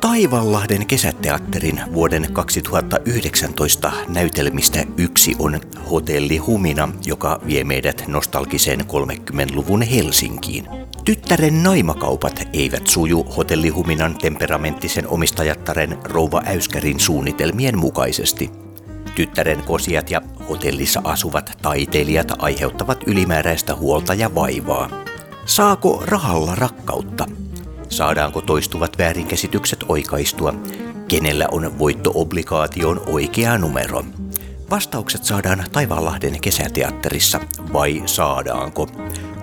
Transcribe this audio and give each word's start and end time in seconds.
Taivanlahden 0.00 0.86
kesäteatterin 0.86 1.80
vuoden 1.94 2.32
2019 2.32 3.92
näytelmistä 4.08 4.84
yksi 4.96 5.36
on 5.38 5.60
Hotelli 5.90 6.36
Humina, 6.36 6.88
joka 7.06 7.40
vie 7.46 7.64
meidät 7.64 8.04
nostalgiseen 8.08 8.80
30-luvun 8.80 9.82
Helsinkiin. 9.82 10.66
Tyttären 11.04 11.62
naimakaupat 11.62 12.48
eivät 12.52 12.86
suju 12.86 13.24
hotellihuminan 13.36 14.18
temperamenttisen 14.18 15.08
omistajattaren 15.08 15.98
Rouva 16.04 16.42
Äyskärin 16.46 17.00
suunnitelmien 17.00 17.78
mukaisesti. 17.78 18.65
Tyttären 19.16 19.62
kosiat 19.62 20.10
ja 20.10 20.20
hotellissa 20.48 21.00
asuvat 21.04 21.58
taiteilijat 21.62 22.32
aiheuttavat 22.38 23.04
ylimääräistä 23.06 23.74
huolta 23.74 24.14
ja 24.14 24.34
vaivaa. 24.34 24.90
Saako 25.46 26.02
rahalla 26.06 26.54
rakkautta? 26.54 27.26
Saadaanko 27.88 28.40
toistuvat 28.40 28.98
väärinkäsitykset 28.98 29.84
oikaistua? 29.88 30.54
Kenellä 31.08 31.48
on 31.52 31.78
voittoobligaation 31.78 33.00
oikea 33.06 33.58
numero? 33.58 34.04
Vastaukset 34.70 35.24
saadaan 35.24 35.64
Taivaanlahden 35.72 36.40
kesäteatterissa 36.40 37.40
vai 37.72 38.02
saadaanko? 38.06 38.88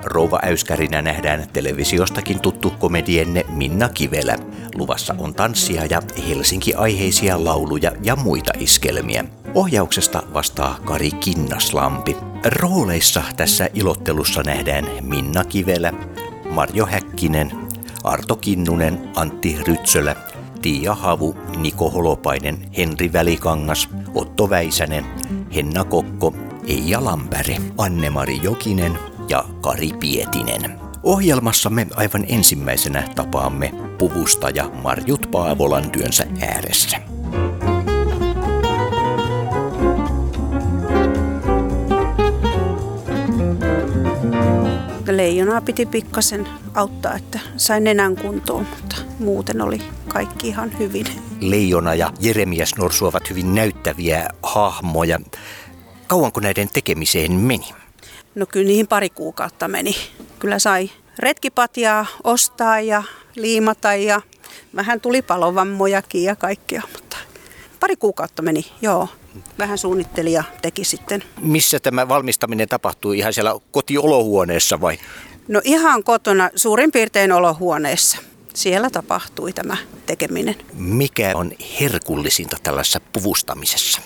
Rouva 0.03 0.39
Äyskärinä 0.43 1.01
nähdään 1.01 1.47
televisiostakin 1.53 2.39
tuttu 2.39 2.71
komedienne 2.79 3.45
Minna 3.49 3.89
Kivelä. 3.89 4.37
Luvassa 4.75 5.15
on 5.17 5.33
tanssia 5.33 5.85
ja 5.85 6.01
Helsinki-aiheisia 6.29 7.43
lauluja 7.43 7.91
ja 8.01 8.15
muita 8.15 8.53
iskelmiä. 8.59 9.25
Ohjauksesta 9.55 10.23
vastaa 10.33 10.79
Kari 10.85 11.11
Kinnaslampi. 11.11 12.17
Rooleissa 12.45 13.23
tässä 13.37 13.69
ilottelussa 13.73 14.43
nähdään 14.43 14.87
Minna 15.01 15.43
Kivelä, 15.43 15.93
Marjo 16.49 16.85
Häkkinen, 16.85 17.51
Arto 18.03 18.35
Kinnunen, 18.35 19.09
Antti 19.15 19.57
Rytsölä, 19.67 20.15
Tiia 20.63 20.95
Havu, 20.95 21.35
Niko 21.57 21.89
Holopainen, 21.89 22.57
Henri 22.77 23.13
Välikangas, 23.13 23.89
Otto 24.15 24.49
Väisänen, 24.49 25.05
Henna 25.55 25.83
Kokko, 25.83 26.33
Eija 26.67 27.05
Lampäri, 27.05 27.57
Anne-Mari 27.77 28.39
Jokinen 28.43 28.99
ja 29.29 29.45
Kari 29.61 29.89
Pietinen. 29.99 30.79
Ohjelmassamme 31.03 31.87
aivan 31.95 32.25
ensimmäisenä 32.27 33.03
tapaamme 33.15 33.73
puvustaja 33.97 34.69
Marjut 34.83 35.27
Paavolan 35.31 35.91
työnsä 35.91 36.27
ääressä. 36.41 37.12
Leijonaa 45.33 45.61
piti 45.61 45.85
pikkasen 45.85 46.47
auttaa, 46.73 47.15
että 47.15 47.39
sain 47.57 47.83
nenän 47.83 48.15
kuntoon, 48.15 48.67
mutta 48.69 48.95
muuten 49.19 49.61
oli 49.61 49.81
kaikki 50.07 50.47
ihan 50.47 50.77
hyvin. 50.79 51.05
Leijona 51.39 51.95
ja 51.95 52.11
Jeremias 52.19 52.75
Norsu 52.77 53.05
ovat 53.05 53.29
hyvin 53.29 53.55
näyttäviä 53.55 54.29
hahmoja. 54.43 55.19
Kauanko 56.07 56.39
näiden 56.39 56.69
tekemiseen 56.73 57.31
meni? 57.31 57.65
No 58.35 58.45
kyllä 58.45 58.67
niihin 58.67 58.87
pari 58.87 59.09
kuukautta 59.09 59.67
meni. 59.67 59.95
Kyllä 60.39 60.59
sai 60.59 60.89
retkipatjaa 61.19 62.05
ostaa 62.23 62.79
ja 62.79 63.03
liimata 63.35 63.93
ja 63.93 64.21
vähän 64.75 65.01
tuli 65.01 65.21
palovammojakin 65.21 66.23
ja 66.23 66.35
kaikkea, 66.35 66.81
mutta 66.93 67.17
pari 67.83 67.95
kuukautta 67.95 68.41
meni, 68.41 68.65
joo. 68.81 69.07
Vähän 69.59 69.77
suunnitteli 69.77 70.33
ja 70.33 70.43
teki 70.61 70.83
sitten. 70.83 71.23
Missä 71.41 71.79
tämä 71.79 72.07
valmistaminen 72.07 72.69
tapahtui? 72.69 73.17
Ihan 73.17 73.33
siellä 73.33 73.55
kotiolohuoneessa 73.71 74.81
vai? 74.81 74.97
No 75.47 75.61
ihan 75.63 76.03
kotona, 76.03 76.49
suurin 76.55 76.91
piirtein 76.91 77.31
olohuoneessa. 77.31 78.17
Siellä 78.53 78.89
tapahtui 78.89 79.53
tämä 79.53 79.77
tekeminen. 80.05 80.55
Mikä 80.73 81.31
on 81.35 81.51
herkullisinta 81.79 82.57
tällaisessa 82.63 83.01
puvustamisessa? 83.13 84.01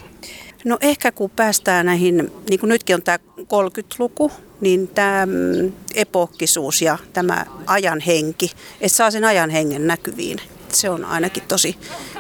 No 0.66 0.78
ehkä 0.82 1.12
kun 1.12 1.30
päästään 1.30 1.86
näihin, 1.86 2.32
niin 2.50 2.60
kuin 2.60 2.70
nytkin 2.70 2.96
on 2.96 3.04
tämä 3.04 3.20
30-luku, 3.40 4.32
niin 4.62 4.88
tämä 4.88 5.26
mm, 5.26 5.72
epokkisuus 5.96 6.82
ja 6.82 6.98
tämä 7.14 7.46
ajan 7.66 8.00
henki, 8.00 8.52
että 8.82 8.98
saa 8.98 9.12
sen 9.12 9.24
ajan 9.24 9.50
hengen 9.50 9.88
näkyviin. 9.88 10.40
Se 10.70 10.90
on 10.90 11.06
ainakin 11.06 11.44
tosi 11.48 11.78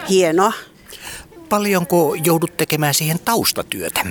hienoa. 0.09 0.53
Paljonko 1.49 2.15
joudut 2.23 2.57
tekemään 2.57 2.93
siihen 2.93 3.19
taustatyötä? 3.25 4.05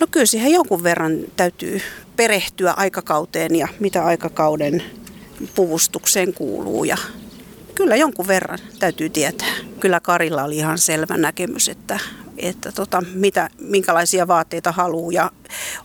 No 0.00 0.06
kyllä 0.10 0.26
siihen 0.26 0.52
jonkun 0.52 0.82
verran 0.82 1.18
täytyy 1.36 1.80
perehtyä 2.16 2.72
aikakauteen 2.72 3.56
ja 3.56 3.68
mitä 3.80 4.04
aikakauden 4.04 4.82
puvustukseen 5.54 6.34
kuuluu 6.34 6.84
ja 6.84 6.96
kyllä 7.74 7.96
jonkun 7.96 8.26
verran 8.26 8.58
täytyy 8.78 9.10
tietää. 9.10 9.54
Kyllä 9.80 10.00
Karilla 10.00 10.44
oli 10.44 10.56
ihan 10.56 10.78
selvä 10.78 11.16
näkemys, 11.16 11.68
että, 11.68 11.98
että 12.38 12.72
tota, 12.72 13.02
mitä, 13.14 13.50
minkälaisia 13.58 14.28
vaatteita 14.28 14.72
haluaa 14.72 15.12
ja 15.12 15.30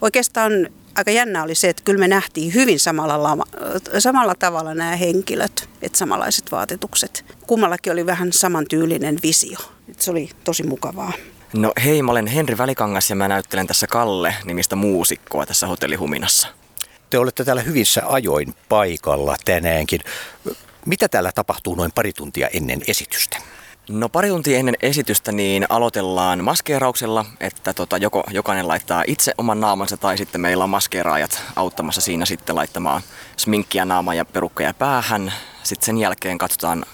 oikeastaan 0.01 0.51
aika 0.95 1.11
jännä 1.11 1.43
oli 1.43 1.55
se, 1.55 1.69
että 1.69 1.83
kyllä 1.83 1.99
me 1.99 2.07
nähtiin 2.07 2.53
hyvin 2.53 2.79
samalla, 2.79 3.23
lama, 3.23 3.43
samalla 3.99 4.35
tavalla 4.35 4.73
nämä 4.73 4.95
henkilöt, 4.95 5.69
että 5.81 5.97
samanlaiset 5.97 6.51
vaatetukset. 6.51 7.25
Kummallakin 7.47 7.93
oli 7.93 8.05
vähän 8.05 8.33
samantyylinen 8.33 9.19
visio. 9.23 9.57
Että 9.89 10.03
se 10.03 10.11
oli 10.11 10.29
tosi 10.43 10.63
mukavaa. 10.63 11.13
No 11.53 11.73
hei, 11.83 12.01
mä 12.01 12.11
olen 12.11 12.27
Henri 12.27 12.57
Välikangas 12.57 13.09
ja 13.09 13.15
mä 13.15 13.27
näyttelen 13.27 13.67
tässä 13.67 13.87
Kalle 13.87 14.35
nimistä 14.45 14.75
muusikkoa 14.75 15.45
tässä 15.45 15.67
hotellihuminassa. 15.67 16.47
Te 17.09 17.17
olette 17.17 17.43
täällä 17.43 17.61
hyvissä 17.61 18.01
ajoin 18.05 18.55
paikalla 18.69 19.35
tänäänkin. 19.45 20.01
Mitä 20.85 21.07
täällä 21.07 21.31
tapahtuu 21.35 21.75
noin 21.75 21.91
pari 21.91 22.13
tuntia 22.13 22.47
ennen 22.47 22.81
esitystä? 22.87 23.37
No 23.89 24.09
pari 24.09 24.29
tuntia 24.29 24.59
ennen 24.59 24.75
esitystä 24.81 25.31
niin 25.31 25.65
aloitellaan 25.69 26.43
maskeerauksella, 26.43 27.25
että 27.39 27.73
tota, 27.73 27.97
joko 27.97 28.23
jokainen 28.31 28.67
laittaa 28.67 29.03
itse 29.07 29.33
oman 29.37 29.59
naamansa 29.59 29.97
tai 29.97 30.17
sitten 30.17 30.41
meillä 30.41 30.63
on 30.63 30.69
maskeeraajat 30.69 31.41
auttamassa 31.55 32.01
siinä 32.01 32.25
sitten 32.25 32.55
laittamaan 32.55 33.01
sminkkiä 33.37 33.85
naamaan 33.85 34.17
ja 34.17 34.25
perukkeja 34.25 34.73
päähän. 34.73 35.33
Sitten 35.63 35.85
sen 35.85 35.97
jälkeen 35.97 36.37
katsotaan 36.37 36.85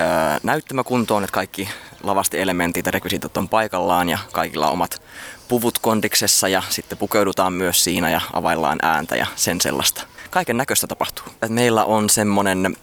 öö, 0.00 0.06
näyttämäkuntoon, 0.42 1.24
että 1.24 1.34
kaikki 1.34 1.68
lavastielementit 2.02 2.86
ja 2.86 2.92
rekvisiitot 2.92 3.36
on 3.36 3.48
paikallaan 3.48 4.08
ja 4.08 4.18
kaikilla 4.32 4.66
on 4.66 4.72
omat 4.72 5.02
puvut 5.48 5.78
kondiksessa 5.78 6.48
ja 6.48 6.62
sitten 6.68 6.98
pukeudutaan 6.98 7.52
myös 7.52 7.84
siinä 7.84 8.10
ja 8.10 8.20
availlaan 8.32 8.78
ääntä 8.82 9.16
ja 9.16 9.26
sen 9.36 9.60
sellaista. 9.60 10.02
Kaiken 10.30 10.56
näköistä 10.56 10.86
tapahtuu. 10.86 11.24
Meillä 11.48 11.84
on 11.84 12.10
semmonen 12.10 12.76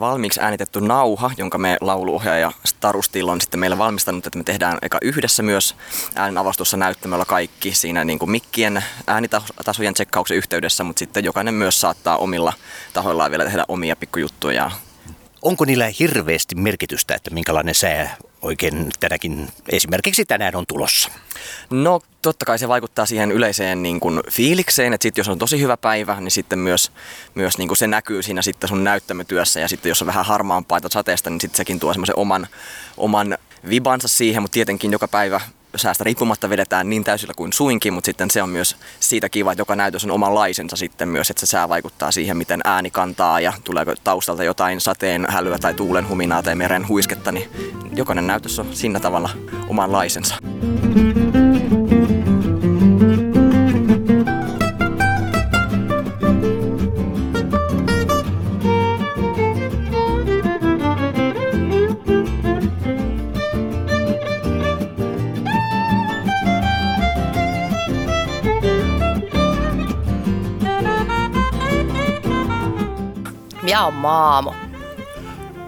valmiiksi 0.00 0.40
äänitetty 0.40 0.80
nauha, 0.80 1.30
jonka 1.36 1.58
me 1.58 1.76
lauluohjaaja 1.80 2.52
Starustil 2.64 3.28
on 3.28 3.40
sitten 3.40 3.60
meillä 3.60 3.78
valmistanut, 3.78 4.26
että 4.26 4.38
me 4.38 4.44
tehdään 4.44 4.78
eka 4.82 4.98
yhdessä 5.02 5.42
myös 5.42 5.76
äänenavastussa 6.14 6.76
näyttämällä 6.76 7.24
kaikki 7.24 7.74
siinä 7.74 8.04
niin 8.04 8.18
kuin 8.18 8.30
mikkien 8.30 8.84
äänitasojen 9.06 9.94
tsekkauksen 9.94 10.36
yhteydessä, 10.36 10.84
mutta 10.84 10.98
sitten 10.98 11.24
jokainen 11.24 11.54
myös 11.54 11.80
saattaa 11.80 12.16
omilla 12.16 12.52
tahoillaan 12.92 13.30
vielä 13.30 13.44
tehdä 13.44 13.64
omia 13.68 13.96
pikkujuttuja. 13.96 14.70
Onko 15.42 15.64
niillä 15.64 15.90
hirveästi 15.98 16.54
merkitystä, 16.54 17.14
että 17.14 17.30
minkälainen 17.30 17.74
sää 17.74 18.16
oikein 18.42 18.90
tänäkin, 19.00 19.48
esimerkiksi 19.68 20.24
tänään 20.24 20.56
on 20.56 20.64
tulossa? 20.66 21.10
No 21.70 22.00
totta 22.24 22.44
kai 22.44 22.58
se 22.58 22.68
vaikuttaa 22.68 23.06
siihen 23.06 23.32
yleiseen 23.32 23.82
niin 23.82 24.00
kuin 24.00 24.20
fiilikseen, 24.30 24.92
että 24.92 25.02
sit 25.02 25.18
jos 25.18 25.28
on 25.28 25.38
tosi 25.38 25.60
hyvä 25.60 25.76
päivä, 25.76 26.20
niin 26.20 26.30
sitten 26.30 26.58
myös, 26.58 26.92
myös 27.34 27.58
niin 27.58 27.68
kuin 27.68 27.78
se 27.78 27.86
näkyy 27.86 28.22
siinä 28.22 28.42
sitten 28.42 28.68
sun 28.68 28.84
näyttämötyössä 28.84 29.60
ja 29.60 29.68
sitten 29.68 29.88
jos 29.88 30.02
on 30.02 30.06
vähän 30.06 30.24
harmaampaa 30.24 30.80
sateesta, 30.90 31.30
niin 31.30 31.40
sitten 31.40 31.56
sekin 31.56 31.80
tuo 31.80 31.92
semmoisen 31.92 32.18
oman, 32.18 32.46
oman 32.96 33.38
vibansa 33.68 34.08
siihen, 34.08 34.42
mutta 34.42 34.54
tietenkin 34.54 34.92
joka 34.92 35.08
päivä 35.08 35.40
säästä 35.76 36.04
riippumatta 36.04 36.50
vedetään 36.50 36.90
niin 36.90 37.04
täysillä 37.04 37.34
kuin 37.36 37.52
suinkin, 37.52 37.92
mutta 37.92 38.06
sitten 38.06 38.30
se 38.30 38.42
on 38.42 38.48
myös 38.48 38.76
siitä 39.00 39.28
kiva, 39.28 39.52
että 39.52 39.60
joka 39.60 39.76
näytös 39.76 40.04
on 40.04 40.10
omanlaisensa 40.10 40.76
sitten 40.76 41.08
myös, 41.08 41.30
että 41.30 41.40
se 41.40 41.46
sää 41.46 41.68
vaikuttaa 41.68 42.10
siihen, 42.10 42.36
miten 42.36 42.60
ääni 42.64 42.90
kantaa 42.90 43.40
ja 43.40 43.52
tuleeko 43.64 43.94
taustalta 44.04 44.44
jotain 44.44 44.80
sateen 44.80 45.26
hälyä 45.28 45.58
tai 45.58 45.74
tuulen 45.74 46.08
huminaa 46.08 46.42
tai 46.42 46.54
meren 46.54 46.88
huisketta, 46.88 47.32
niin 47.32 47.50
jokainen 47.96 48.26
näytös 48.26 48.58
on 48.58 48.76
siinä 48.76 49.00
tavalla 49.00 49.30
omanlaisensa. 49.68 50.34
Minä 73.64 73.86
on 73.86 73.94
Maamo. 73.94 74.54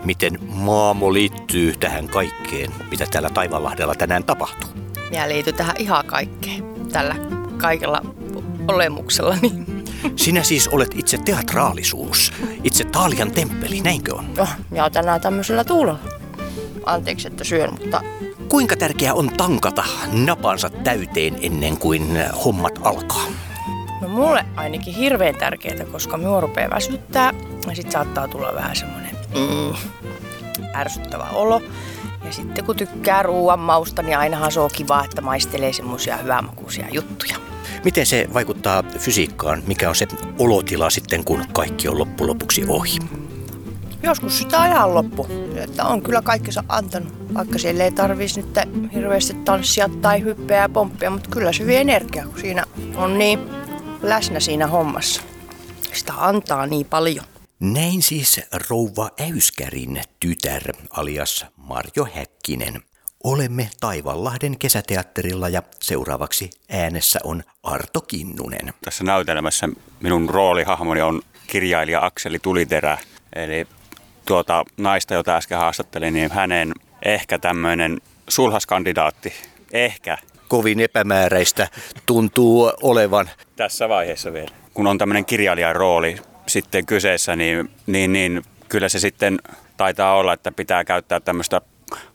Miten 0.04 0.38
Maamo 0.54 1.12
liittyy 1.12 1.75
tähän 1.81 2.08
kaikkeen, 2.08 2.72
mitä 2.90 3.06
täällä 3.10 3.31
Taivanlahdella 3.31 3.94
tänään 3.94 4.25
tapahtuu? 4.25 4.70
Minä 5.10 5.28
liityn 5.28 5.54
tähän 5.54 5.76
ihan 5.78 6.06
kaikkeen. 6.06 6.64
Tällä 6.93 7.16
kaikella 7.56 8.02
olemuksellani. 8.69 9.52
Sinä 10.16 10.43
siis 10.43 10.69
olet 10.69 10.94
itse 10.94 11.19
teatraalisuus, 11.19 12.32
itse 12.64 12.84
Taalian 12.84 13.31
temppeli, 13.31 13.81
näinkö 13.81 14.14
on? 14.14 14.26
Oh, 14.38 14.48
ja 14.72 14.90
tänään 14.90 15.20
tämmöisellä 15.20 15.64
tuulella. 15.64 15.98
Anteeksi, 16.87 17.28
että 17.28 17.44
syön, 17.44 17.70
mutta 17.70 18.02
Kuinka 18.48 18.76
tärkeää 18.76 19.14
on 19.14 19.31
tankata 19.37 19.84
napansa 20.12 20.70
täyteen 20.70 21.38
ennen 21.40 21.78
kuin 21.78 22.19
hommat 22.44 22.78
alkaa? 22.82 23.25
Mulle 24.16 24.44
ainakin 24.56 24.94
hirveän 24.94 25.34
tärkeää, 25.34 25.84
koska 25.92 26.16
minua 26.16 26.40
rupeaa 26.40 26.70
väsyttää 26.70 27.34
ja 27.68 27.76
sit 27.76 27.90
saattaa 27.90 28.28
tulla 28.28 28.54
vähän 28.54 28.76
semmonen 28.76 29.16
mm, 29.34 29.74
ärsyttävä 30.74 31.24
olo. 31.32 31.62
Ja 32.24 32.32
sitten 32.32 32.64
kun 32.64 32.76
tykkää 32.76 33.22
ruoan 33.22 33.58
mausta, 33.58 34.02
niin 34.02 34.18
ainahan 34.18 34.52
se 34.52 34.60
on 34.60 34.70
kiva, 34.72 35.04
että 35.04 35.22
maistelee 35.22 35.72
semmoisia 35.72 36.16
hyvänmakuisia 36.16 36.86
juttuja. 36.92 37.36
Miten 37.84 38.06
se 38.06 38.28
vaikuttaa 38.34 38.82
fysiikkaan? 38.98 39.62
Mikä 39.66 39.88
on 39.88 39.96
se 39.96 40.06
olotila 40.38 40.90
sitten, 40.90 41.24
kun 41.24 41.44
kaikki 41.52 41.88
on 41.88 41.98
loppujen 41.98 42.28
lopuksi 42.28 42.64
ohi? 42.69 42.98
Joskus 44.02 44.38
sitä 44.38 44.66
ihan 44.66 44.94
loppu. 44.94 45.26
Että 45.56 45.84
on 45.84 46.02
kyllä 46.02 46.22
kaikkensa 46.22 46.64
antanut, 46.69 47.34
vaikka 47.34 47.58
siellä 47.58 47.84
ei 47.84 47.92
tarvitsisi 47.92 48.40
nyt 48.40 48.92
hirveästi 48.94 49.34
tanssia 49.34 49.88
tai 50.02 50.22
hyppeä 50.22 50.60
ja 50.60 50.69
pomppia, 50.69 51.10
mutta 51.10 51.30
kyllä 51.30 51.52
se 51.52 51.66
vie 51.66 51.80
energiaa, 51.80 52.26
kun 52.26 52.40
siinä 52.40 52.64
on 52.96 53.19
niin 53.19 53.56
läsnä 54.08 54.41
siinä 54.41 54.67
hommassa. 54.67 55.23
Sitä 55.93 56.12
antaa 56.17 56.67
niin 56.67 56.87
paljon. 56.87 57.25
Näin 57.61 58.03
siis 58.03 58.41
rouva 58.69 59.11
Äyskärin 59.20 60.03
tytär 60.20 60.62
alias 60.91 61.47
Marjo 61.56 62.08
Häkkinen. 62.14 62.82
Olemme 63.25 63.70
Taivanlahden 63.81 64.58
kesäteatterilla 64.58 65.49
ja 65.49 65.62
seuraavaksi 65.81 66.50
äänessä 66.70 67.20
on 67.25 67.43
Arto 67.62 68.00
Kinnunen. 68.00 68.75
Tässä 68.85 69.05
näytelmässä 69.05 69.69
minun 70.00 70.31
roolihahmoni 70.31 71.03
on 71.03 71.23
kirjailija 71.47 72.05
Akseli 72.06 72.38
Tuliterä, 72.38 72.99
eli 73.35 73.67
tuota 74.26 74.64
naista, 74.76 75.14
jota 75.14 75.37
äsken 75.37 75.58
haastattelin, 75.58 76.14
niin 76.14 76.32
hänen 76.32 76.73
ehkä 77.05 77.38
tämmöinen 77.38 78.00
sulhaskandidaatti, 78.29 79.32
ehkä 79.73 80.19
Kovin 80.48 80.81
epämääräistä 80.81 81.69
tuntuu 82.06 82.72
olevan. 82.82 83.31
tässä 83.56 83.88
vaiheessa 83.88 84.32
vielä. 84.32 84.50
Kun 84.75 84.87
on 84.87 84.98
tämmöinen 84.98 85.25
kirjailijan 85.25 85.76
rooli 85.76 86.16
sitten 86.46 86.87
kyseessä, 86.87 87.37
niin, 87.37 87.70
niin, 87.87 88.12
niin 88.12 88.43
kyllä 88.69 88.88
se 88.88 88.98
sitten 88.98 89.38
taitaa 89.76 90.16
olla, 90.16 90.32
että 90.32 90.52
pitää 90.52 90.84
käyttää 90.84 91.20
tämmöistä 91.20 91.60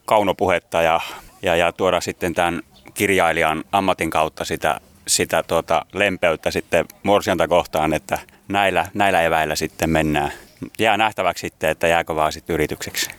kaunopuhetta 0.05 0.81
ja, 0.81 0.99
ja, 1.41 1.55
ja 1.55 1.71
tuoda 1.71 2.01
sitten 2.01 2.33
tämän 2.33 2.61
kirjailijan 2.93 3.63
ammatin 3.71 4.09
kautta 4.09 4.45
sitä, 4.45 4.79
sitä 5.07 5.43
tuota 5.43 5.85
lempeyttä 5.93 6.51
sitten 6.51 6.85
morsianta 7.03 7.47
kohtaan, 7.47 7.93
että 7.93 8.19
näillä, 8.47 8.87
näillä 8.93 9.21
eväillä 9.21 9.55
sitten 9.55 9.89
mennään. 9.89 10.31
Jää 10.79 10.97
nähtäväksi 10.97 11.41
sitten, 11.41 11.69
että 11.69 11.87
jääkö 11.87 12.15
vaan 12.15 12.31
sitten 12.31 12.53
yritykseksi. 12.53 13.09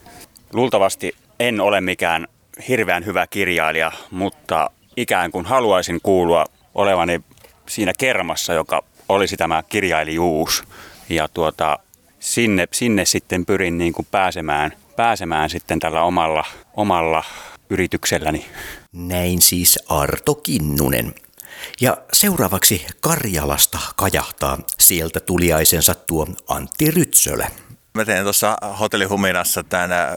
Luultavasti 0.52 1.12
en 1.40 1.60
ole 1.60 1.80
mikään 1.80 2.28
hirveän 2.68 3.06
hyvä 3.06 3.26
kirjailija, 3.26 3.92
mutta 4.10 4.70
ikään 4.96 5.30
kuin 5.30 5.46
haluaisin 5.46 6.00
kuulua 6.02 6.44
olevani 6.74 7.20
siinä 7.68 7.92
kermassa, 7.98 8.52
joka 8.52 8.84
olisi 9.08 9.36
tämä 9.36 9.62
kirjailijuus. 9.68 10.62
Ja 11.08 11.28
tuota, 11.28 11.78
sinne, 12.20 12.68
sinne 12.72 13.04
sitten 13.04 13.46
pyrin 13.46 13.78
niin 13.78 13.92
kuin 13.92 14.06
pääsemään, 14.10 14.72
pääsemään 14.96 15.50
sitten 15.50 15.80
tällä 15.80 16.02
omalla, 16.02 16.44
omalla 16.76 17.24
yritykselläni. 17.70 18.46
Näin 18.92 19.40
siis 19.40 19.78
Arto 19.88 20.34
Kinnunen. 20.34 21.14
Ja 21.80 21.96
seuraavaksi 22.12 22.86
Karjalasta 23.00 23.78
kajahtaa 23.96 24.58
sieltä 24.80 25.20
tuliaisensa 25.20 25.94
tuo 25.94 26.26
Antti 26.48 26.90
Rytsölä. 26.90 27.50
Mä 27.94 28.04
teen 28.04 28.22
tuossa 28.22 28.56
hotellihuminassa 28.80 29.62
tämän 29.62 29.92
äh, 29.92 30.08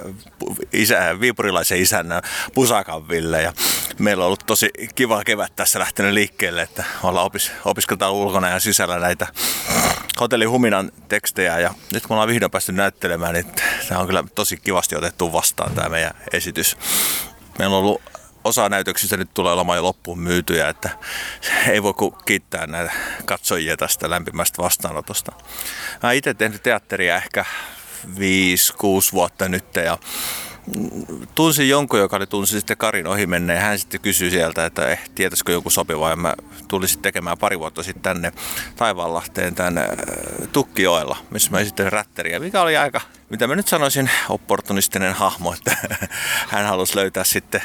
isä, 0.74 1.19
viipurilaisen 1.19 1.81
isännän 1.81 2.22
Pusakan 2.54 3.10
Ville 3.10 3.42
ja 3.42 3.54
meillä 4.00 4.24
on 4.24 4.25
ollut 4.25 4.44
tosi 4.45 4.69
kiva 4.95 5.24
kevät 5.24 5.56
tässä 5.56 5.80
lähtenyt 5.80 6.13
liikkeelle, 6.13 6.62
että 6.62 6.83
ollaan 7.04 7.25
opis, 7.25 7.51
opiskeltaan 7.66 8.13
ulkona 8.13 8.50
ja 8.50 8.60
sisällä 8.60 9.00
näitä 9.00 9.27
hotellihuminan 10.19 10.92
tekstejä 11.07 11.60
ja 11.60 11.74
nyt 11.94 12.07
kun 12.07 12.13
ollaan 12.16 12.30
vihdoin 12.30 12.51
päästy 12.51 12.72
näyttelemään, 12.72 13.33
niin 13.33 13.45
tämä 13.89 14.01
on 14.01 14.07
kyllä 14.07 14.24
tosi 14.36 14.57
kivasti 14.57 14.95
otettu 14.95 15.33
vastaan 15.33 15.75
tämä 15.75 15.89
meidän 15.89 16.13
esitys. 16.33 16.78
Meillä 17.60 17.75
on 17.75 17.83
ollut 17.83 18.01
osa 18.45 18.69
näytöksistä 18.69 19.18
nyt 19.18 19.33
tulee 19.33 19.53
olemaan 19.53 19.77
jo 19.77 19.83
loppuun 19.83 20.19
myytyjä, 20.19 20.69
että 20.69 20.89
ei 21.69 21.83
voi 21.83 21.94
kuin 21.94 22.15
kiittää 22.25 22.68
näitä 22.68 22.94
katsojia 23.25 23.77
tästä 23.77 24.09
lämpimästä 24.09 24.63
vastaanotosta. 24.63 25.31
Mä 26.03 26.12
itse 26.12 26.33
tehnyt 26.33 26.63
teatteria 26.63 27.15
ehkä 27.15 27.45
5-6 28.06 28.07
vuotta 29.13 29.50
nyt 29.50 29.75
ja 29.75 29.97
tunsin 31.36 31.69
jonkun, 31.69 32.00
joka 32.00 32.15
oli 32.15 32.27
tunsi 32.27 32.57
sitten 32.57 32.77
Karin 32.77 33.07
ohi 33.07 33.27
menneen. 33.27 33.62
Hän 33.62 33.80
sitten 33.80 34.01
kysyi 34.01 34.31
sieltä, 34.31 34.65
että 34.65 34.88
eh, 34.88 35.00
tietäisikö 35.15 35.51
joku 35.51 35.69
sopiva. 35.69 36.09
Ja 36.09 36.15
mä 36.15 36.33
tulin 36.68 36.88
sitten 36.88 37.03
tekemään 37.03 37.38
pari 37.38 37.59
vuotta 37.59 37.83
sitten 37.83 38.01
tänne 38.01 38.31
Taivaanlahteen 38.75 39.56
tänne 39.56 39.88
Tukkijoella, 40.51 41.18
missä 41.30 41.51
mä 41.51 41.59
esittelin 41.59 41.92
rätteriä, 41.92 42.39
mikä 42.39 42.62
oli 42.62 42.77
aika, 42.77 43.01
mitä 43.35 43.47
mä 43.47 43.55
nyt 43.55 43.67
sanoisin, 43.67 44.09
opportunistinen 44.29 45.13
hahmo, 45.13 45.53
että 45.53 45.77
hän 46.51 46.65
halusi 46.65 46.95
löytää 46.95 47.23
sitten 47.23 47.61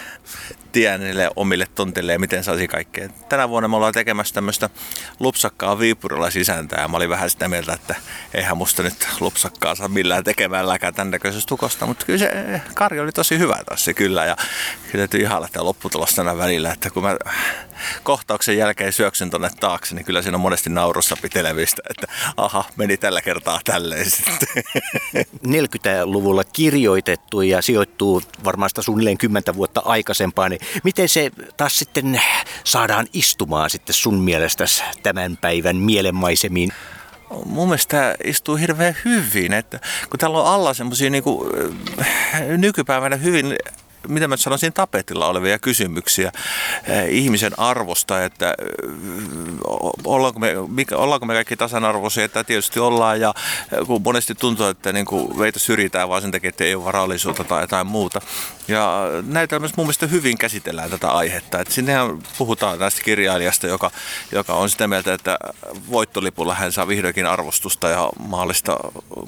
tien 0.72 1.00
niille 1.00 1.30
omille 1.36 1.66
tonteille 1.74 2.12
ja 2.12 2.18
miten 2.18 2.44
saisi 2.44 2.68
kaikkea. 2.68 3.08
Tänä 3.28 3.48
vuonna 3.48 3.68
me 3.68 3.76
ollaan 3.76 3.92
tekemässä 3.92 4.34
tämmöistä 4.34 4.70
lupsakkaa 5.20 5.78
viipurilaisisäntää 5.78 6.82
ja 6.82 6.88
mä 6.88 6.96
olin 6.96 7.08
vähän 7.08 7.30
sitä 7.30 7.48
mieltä, 7.48 7.72
että 7.72 7.94
eihän 8.34 8.56
musta 8.56 8.82
nyt 8.82 9.08
lupsakkaa 9.20 9.74
saa 9.74 9.88
millään 9.88 10.24
tekemälläkään 10.24 10.94
tämän 10.94 11.10
näköisestä 11.10 11.48
tukosta, 11.48 11.86
mutta 11.86 12.06
kyllä 12.06 12.18
se 12.18 12.60
Kari 12.74 13.00
oli 13.00 13.12
tosi 13.12 13.38
hyvä 13.38 13.58
tässä 13.68 13.94
kyllä 13.94 14.24
ja 14.24 14.36
kyllä 14.82 14.98
täytyy 14.98 15.20
ihailla 15.20 15.48
tämä 15.52 15.64
lopputulos 15.64 16.10
tänä 16.10 16.36
välillä, 16.36 16.72
että 16.72 16.90
kun 16.90 17.02
mä 17.02 17.16
kohtauksen 18.02 18.58
jälkeen 18.58 18.92
syöksyn 18.92 19.30
tonne 19.30 19.50
taakse, 19.60 19.94
niin 19.94 20.04
kyllä 20.04 20.22
siinä 20.22 20.36
on 20.36 20.40
monesti 20.40 20.70
naurussa 20.70 21.16
pitelevistä, 21.22 21.82
että 21.90 22.06
aha, 22.36 22.64
meni 22.76 22.96
tällä 22.96 23.20
kertaa 23.20 23.60
tälleen 23.64 24.10
sitten. 24.10 24.48
40-luvulla 25.60 26.44
kirjoitettu 26.44 27.42
ja 27.42 27.62
sijoittuu 27.62 28.22
varmaan 28.44 28.70
sitä 28.70 28.82
suunnilleen 28.82 29.18
10 29.18 29.42
vuotta 29.54 29.82
aikaisempaan, 29.84 30.50
niin 30.50 30.60
miten 30.84 31.08
se 31.08 31.30
taas 31.56 31.78
sitten 31.78 32.20
saadaan 32.64 33.06
istumaan 33.12 33.70
sitten 33.70 33.94
sun 33.94 34.20
mielestäsi 34.20 34.82
tämän 35.02 35.36
päivän 35.36 35.76
mielenmaisemiin? 35.76 36.72
mun 37.44 37.68
mielestä 37.68 37.96
tämä 37.96 38.14
istuu 38.24 38.56
hirveän 38.56 38.96
hyvin, 39.04 39.52
että 39.52 39.80
kun 40.10 40.18
täällä 40.18 40.38
on 40.38 40.46
alla 40.46 40.74
semmoisia 40.74 41.10
niin 41.10 41.24
nykypäivänä 42.56 43.16
hyvin 43.16 43.56
mitä 44.08 44.28
mä 44.28 44.36
sanoisin, 44.36 44.72
tapetilla 44.72 45.26
olevia 45.26 45.58
kysymyksiä 45.58 46.32
eh, 46.84 47.08
ihmisen 47.08 47.58
arvosta, 47.58 48.24
että 48.24 48.54
eh, 48.58 48.66
ollaanko 50.04 50.40
me, 50.40 50.54
mikä, 50.68 50.96
ollaanko 50.96 51.26
me 51.26 51.34
kaikki 51.34 51.56
tasanarvoisia, 51.56 52.24
että 52.24 52.44
tietysti 52.44 52.80
ollaan 52.80 53.20
ja 53.20 53.34
eh, 53.72 53.86
kun 53.86 54.02
monesti 54.02 54.34
tuntuu, 54.34 54.66
että 54.66 54.92
niin 54.92 55.06
kuin 55.06 55.38
meitä 55.38 55.58
syrjitään 55.58 56.08
vaan 56.08 56.22
sen 56.22 56.30
takia, 56.30 56.48
että 56.48 56.64
ei 56.64 56.74
ole 56.74 56.84
varallisuutta 56.84 57.44
tai 57.44 57.62
jotain 57.62 57.86
muuta. 57.86 58.20
Ja 58.68 59.02
näitä 59.26 59.58
myös 59.58 59.76
mun 59.76 59.86
mielestä 59.86 60.06
hyvin 60.06 60.38
käsitellään 60.38 60.90
tätä 60.90 61.10
aihetta. 61.10 61.60
Että 61.60 61.74
sinnehän 61.74 62.18
puhutaan 62.38 62.78
tästä 62.78 63.02
kirjailijasta, 63.02 63.66
joka, 63.66 63.90
joka 64.32 64.54
on 64.54 64.70
sitä 64.70 64.86
mieltä, 64.86 65.14
että 65.14 65.38
voittolipulla 65.90 66.54
hän 66.54 66.72
saa 66.72 66.88
vihdoinkin 66.88 67.26
arvostusta 67.26 67.88
ja 67.88 68.10
maallista 68.18 68.76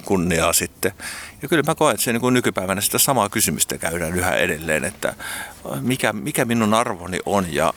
kunniaa 0.05 0.52
sitten. 0.52 0.93
Ja 1.43 1.49
kyllä 1.49 1.62
mä 1.67 1.75
koen, 1.75 1.95
että 1.95 2.05
se 2.05 2.12
niin 2.12 2.21
kuin 2.21 2.35
nykypäivänä 2.35 2.81
sitä 2.81 2.99
samaa 2.99 3.29
kysymystä 3.29 3.79
käydään 3.79 4.14
yhä 4.14 4.35
edelleen, 4.35 4.62
että 4.85 5.14
mikä, 5.81 6.12
mikä 6.12 6.45
minun 6.45 6.75
arvoni 6.75 7.19
on 7.26 7.54
ja 7.54 7.73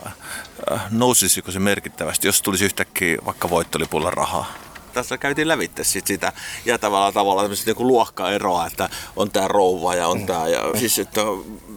nousisiko 0.90 1.52
se 1.52 1.60
merkittävästi, 1.60 2.28
jos 2.28 2.42
tulisi 2.42 2.66
yhtäkkiä 2.66 3.18
vaikka 3.26 3.50
voittolipulla 3.50 4.12
rahaa 4.12 4.54
tässä 4.96 5.18
käytiin 5.18 5.48
lävitte 5.48 5.84
sit 5.84 6.08
sitä 6.08 6.34
ja 6.66 6.78
tavallaan 6.78 7.14
tavalla 7.14 7.42
tämmöistä 7.42 7.72
niin 7.72 7.88
luokkaeroa, 7.88 8.68
että 8.68 8.90
on 9.16 9.32
tämä 9.32 9.48
rouva 9.48 9.96
ja 9.96 10.08
on 10.08 10.20
mm. 10.20 10.26
tämä, 10.26 10.48
ja 10.48 10.62
siis 10.80 11.00
että 11.00 11.22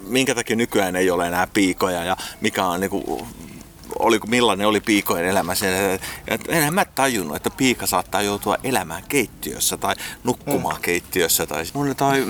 minkä 0.03 0.35
takia 0.35 0.57
nykyään 0.57 0.97
ei 0.97 1.11
ole 1.11 1.27
enää 1.27 1.47
piikoja 1.47 2.05
ja 2.05 2.17
mikä 2.41 2.65
on 2.65 2.81
niin 2.81 2.91
kuin, 2.91 3.29
oli, 3.99 4.21
millainen 4.27 4.67
oli 4.67 4.81
piikojen 4.81 5.25
elämä. 5.25 5.53
Enhän 6.49 6.75
mä 6.75 6.85
tajunnut, 6.85 7.37
että 7.37 7.50
piika 7.50 7.87
saattaa 7.87 8.23
joutua 8.23 8.57
elämään 8.65 9.03
keittiössä 9.09 9.77
tai 9.77 9.95
nukkumaan 10.25 10.77
mm. 10.77 10.83
keittiössä. 10.83 11.47
Tai, 11.47 11.65
tai 11.97 12.23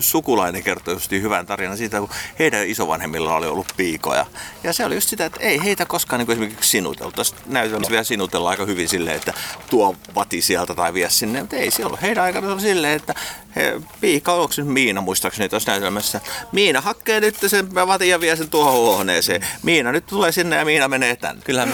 sukulainen 0.00 0.62
kertoi 0.62 0.94
just 0.94 1.10
hyvän 1.10 1.46
tarinan 1.46 1.76
siitä, 1.76 2.00
kun 2.00 2.10
heidän 2.38 2.66
isovanhemmilla 2.68 3.34
oli 3.34 3.46
ollut 3.46 3.72
piikoja. 3.76 4.26
Ja 4.64 4.72
se 4.72 4.84
oli 4.84 4.94
just 4.94 5.08
sitä, 5.08 5.24
että 5.24 5.40
ei 5.40 5.64
heitä 5.64 5.86
koskaan 5.86 6.20
niin 6.20 6.30
esimerkiksi 6.30 6.70
sinuteltu. 6.70 7.22
Näytelmässä 7.46 7.90
vielä 7.90 8.04
sinutella 8.04 8.50
aika 8.50 8.64
hyvin 8.64 8.88
silleen, 8.88 9.16
että 9.16 9.34
tuo 9.70 9.96
vati 10.14 10.42
sieltä 10.42 10.74
tai 10.74 10.94
vie 10.94 11.10
sinne. 11.10 11.40
Mutta 11.40 11.56
ei, 11.56 11.70
siellä 11.70 11.98
heidän 12.02 12.24
aikana 12.24 12.52
oli 12.52 12.60
silleen, 12.60 12.96
että 12.96 13.14
he, 13.56 13.80
piika, 14.00 14.32
onko 14.32 14.52
se 14.52 14.62
Miina 14.62 15.00
muistaakseni 15.00 15.48
tuossa 15.48 15.70
näytelmässä. 15.70 16.20
Miina 16.52 16.80
hakkee 16.80 17.20
nyt 17.20 17.36
sen 17.46 17.74
vatin 17.74 18.08
ja 18.08 18.20
vie 18.20 18.36
sen 18.36 18.50
tuohon 18.50 18.72
huoneeseen. 18.72 19.46
Miina 19.62 19.92
nyt 19.92 20.06
tulee 20.06 20.32
sinne 20.32 20.56
ja 20.56 20.64
Miina 20.64 20.88
menee 20.88 21.16
tänne. 21.16 21.42
Kyllähän 21.44 21.68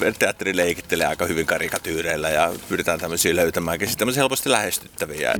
me 0.00 0.12
teatteri 0.18 0.56
leikittelee 0.56 1.06
aika 1.06 1.26
hyvin 1.26 1.46
karikatyyreillä 1.46 2.30
ja 2.30 2.52
pyritään 2.68 3.00
tämmöisiä 3.00 3.36
löytämäänkin 3.36 3.88
sitten 3.88 4.14
helposti 4.14 4.50
lähestyttäviä. 4.50 5.34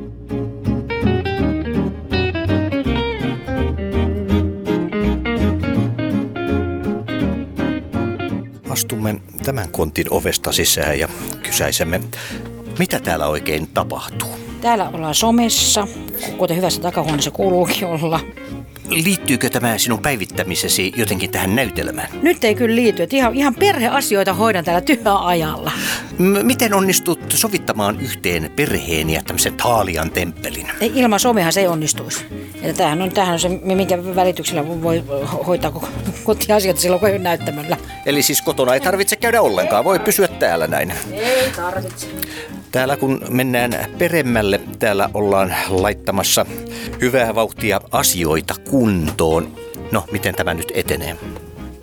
Astumme 8.71 9.21
tämän 9.45 9.69
kontin 9.69 10.07
ovesta 10.11 10.53
sisään 10.53 10.99
ja 10.99 11.09
kysäisemme, 11.43 12.01
mitä 12.79 13.01
täällä 13.01 13.27
oikein 13.27 13.69
tapahtuu. 13.75 14.29
Täällä 14.61 14.91
ollaan 14.93 15.15
somessa, 15.15 15.87
kuten 16.39 16.57
hyvässä 16.57 16.83
takahuoneessa 16.83 17.31
kuuluukin 17.31 17.87
olla. 17.87 18.21
Liittyykö 18.89 19.51
tämä 19.51 19.79
sinun 19.79 19.99
päivittämisesi 19.99 20.93
jotenkin 20.97 21.31
tähän 21.31 21.57
näytelmään? 21.57 22.09
Nyt 22.23 22.45
ei 22.45 22.55
kyllä 22.55 22.77
liity, 22.77 23.03
että 23.03 23.17
ihan, 23.17 23.35
ihan 23.35 23.55
perheasioita 23.55 24.35
hoidan 24.35 24.65
täällä 24.65 24.81
työajalla. 24.81 25.73
M- 26.19 26.47
miten 26.47 26.75
onnistut 26.75 27.21
sovittamaan 27.29 28.01
yhteen 28.01 28.53
perheen 28.57 29.11
ja 29.11 29.23
tämmöisen 29.27 29.55
Taalian 29.55 30.11
temppelin? 30.11 30.69
Ei, 30.81 30.93
ilman 30.95 31.21
somehan 31.21 31.53
se 31.53 31.61
ei 31.61 31.67
onnistuisi. 31.67 32.25
Että 32.63 32.73
tämähän 32.73 33.03
on, 33.03 33.11
tämähän 33.11 33.33
on 33.33 33.41
se, 33.41 33.49
minkä 33.49 34.05
välityksellä 34.05 34.83
voi 34.83 35.05
hoitaa 35.47 35.89
kotiasioita 36.25 36.81
silloin, 36.81 37.01
kun 37.01 37.09
ei 37.09 37.19
näyttämällä. 37.19 37.77
Eli 38.11 38.23
siis 38.23 38.43
kotona 38.43 38.75
ei 38.75 38.81
tarvitse 38.81 39.17
käydä 39.17 39.43
ollenkaan, 39.43 39.85
voi 39.85 39.99
pysyä 39.99 40.29
täällä 40.29 40.67
näin. 40.67 40.93
Ei 41.13 41.51
tarvitse. 41.57 42.07
Täällä 42.71 42.97
kun 42.97 43.21
mennään 43.29 43.91
peremmälle, 43.99 44.61
täällä 44.79 45.11
ollaan 45.15 45.55
laittamassa 45.69 46.47
hyvää 47.01 47.35
vauhtia 47.35 47.81
asioita 47.93 48.55
kuntoon. 48.71 49.57
No, 49.93 50.05
miten 50.13 50.35
tämä 50.35 50.55
nyt 50.55 50.73
etenee? 50.75 51.17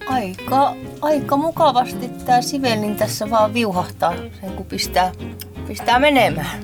Aika, 0.08 0.76
aika 1.02 1.38
mukavasti 1.38 2.10
tämä 2.26 2.42
sivelin 2.42 2.96
tässä 2.96 3.30
vaan 3.30 3.54
viuhahtaa 3.54 4.14
sen 4.42 4.52
kun 4.52 4.66
pistää, 4.66 5.12
pistää 5.68 6.00
menemään. 6.00 6.60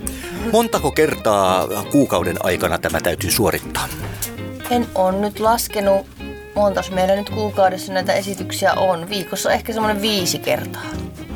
Montako 0.52 0.92
kertaa 0.92 1.68
kuukauden 1.92 2.46
aikana 2.46 2.78
tämä 2.78 3.02
täytyy 3.02 3.32
suorittaa? 3.32 3.88
En 4.70 4.88
ole 4.96 5.12
nyt 5.20 5.40
laskenut, 5.40 6.06
montas 6.56 6.92
meillä 6.92 7.16
nyt 7.16 7.30
kuukaudessa 7.30 7.94
näitä 7.94 8.14
esityksiä 8.14 8.74
on. 8.74 9.10
Viikossa 9.10 9.52
ehkä 9.52 9.74
semmoinen 9.74 10.02
viisi 10.02 10.40
kertaa. 10.40 10.86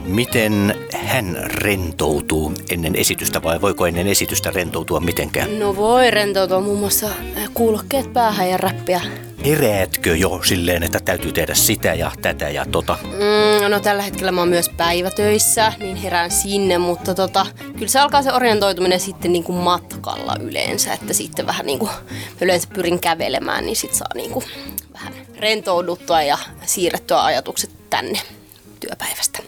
Miten 0.03 0.75
hän 0.93 1.37
rentoutuu 1.39 2.53
ennen 2.71 2.95
esitystä 2.95 3.43
vai 3.43 3.61
voiko 3.61 3.85
ennen 3.85 4.07
esitystä 4.07 4.51
rentoutua 4.51 4.99
mitenkään? 4.99 5.59
No 5.59 5.75
voi 5.75 6.11
rentoutua 6.11 6.61
muun 6.61 6.79
muassa 6.79 7.07
kuulokkeet 7.53 8.13
päähän 8.13 8.49
ja 8.49 8.57
räppiä. 8.57 9.01
Heräätkö 9.45 10.15
jo 10.15 10.41
silleen, 10.43 10.83
että 10.83 10.99
täytyy 10.99 11.31
tehdä 11.31 11.53
sitä 11.53 11.93
ja 11.93 12.11
tätä 12.21 12.49
ja 12.49 12.65
tota? 12.65 12.97
Mm, 13.03 13.71
no 13.71 13.79
tällä 13.79 14.03
hetkellä 14.03 14.31
mä 14.31 14.41
oon 14.41 14.49
myös 14.49 14.69
päivätöissä, 14.69 15.73
niin 15.79 15.95
herään 15.95 16.31
sinne, 16.31 16.77
mutta 16.77 17.15
tota, 17.15 17.45
kyllä 17.73 17.87
se 17.87 17.99
alkaa 17.99 18.21
se 18.21 18.33
orientoituminen 18.33 18.99
sitten 18.99 19.33
niin 19.33 19.43
kuin 19.43 19.57
matkalla 19.57 20.35
yleensä, 20.41 20.93
että 20.93 21.13
sitten 21.13 21.47
vähän 21.47 21.65
niin 21.65 21.79
kuin 21.79 21.91
yleensä 22.41 22.67
pyrin 22.73 22.99
kävelemään, 22.99 23.65
niin 23.65 23.75
sit 23.75 23.93
saa 23.93 24.09
niin 24.15 24.31
kuin 24.31 24.45
rentouduttua 25.39 26.21
ja 26.21 26.37
siirrettyä 26.65 27.23
ajatukset 27.23 27.71
tänne 27.89 28.19
työpäivästä. 28.79 29.39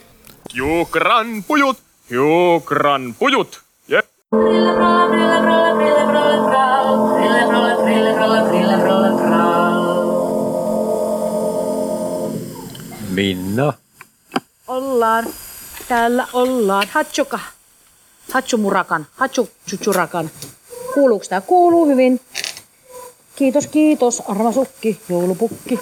Jukran 0.53 1.43
pujut, 1.43 1.77
Jukran 2.09 3.15
pujut. 3.19 3.61
Jep. 3.87 4.05
Minna. 13.09 13.73
Ollaan. 14.67 15.25
Täällä 15.87 16.27
ollaan. 16.33 16.87
Hatsuka. 16.91 17.39
Hatsumurakan. 18.33 19.07
Hatsuchuchurakan. 19.15 20.29
Kuuluuko 20.93 21.25
tää? 21.29 21.41
Kuuluu 21.41 21.87
hyvin. 21.87 22.21
Kiitos, 23.39 23.67
kiitos. 23.67 24.23
Armas 24.27 24.57
ukki, 24.57 24.99
joulupukki. 25.09 25.79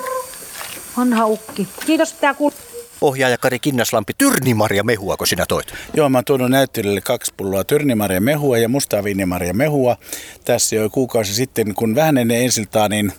Vanha 0.98 1.26
ukki. 1.26 1.68
Kiitos, 1.86 2.14
tää 2.14 2.34
kuuluu. 2.34 2.58
Ohjaaja 3.02 3.38
Kari 3.38 3.60
Kinnaslampi, 3.60 4.14
Tyrnimarja 4.18 4.84
mehua, 4.84 5.18
kun 5.18 5.28
sinä 5.28 5.46
toit? 5.48 5.74
Joo, 5.94 6.10
mä 6.10 6.18
oon 6.18 6.26
tuonut 6.26 6.52
näyttelijälle 6.52 7.02
kaksi 7.02 7.34
pulloa 7.38 7.64
Tyrnimarja 7.64 8.22
mehua 8.22 8.58
ja 8.58 8.70
mustaa 8.70 9.04
viinimarja 9.04 9.54
mehua. 9.54 9.98
Tässä 10.46 10.76
jo 10.76 10.90
kuukausi 10.90 11.34
sitten, 11.34 11.74
kun 11.76 11.96
vähän 11.96 12.18
ennen 12.18 12.42
ensiltaa, 12.42 12.90
niin, 12.90 13.12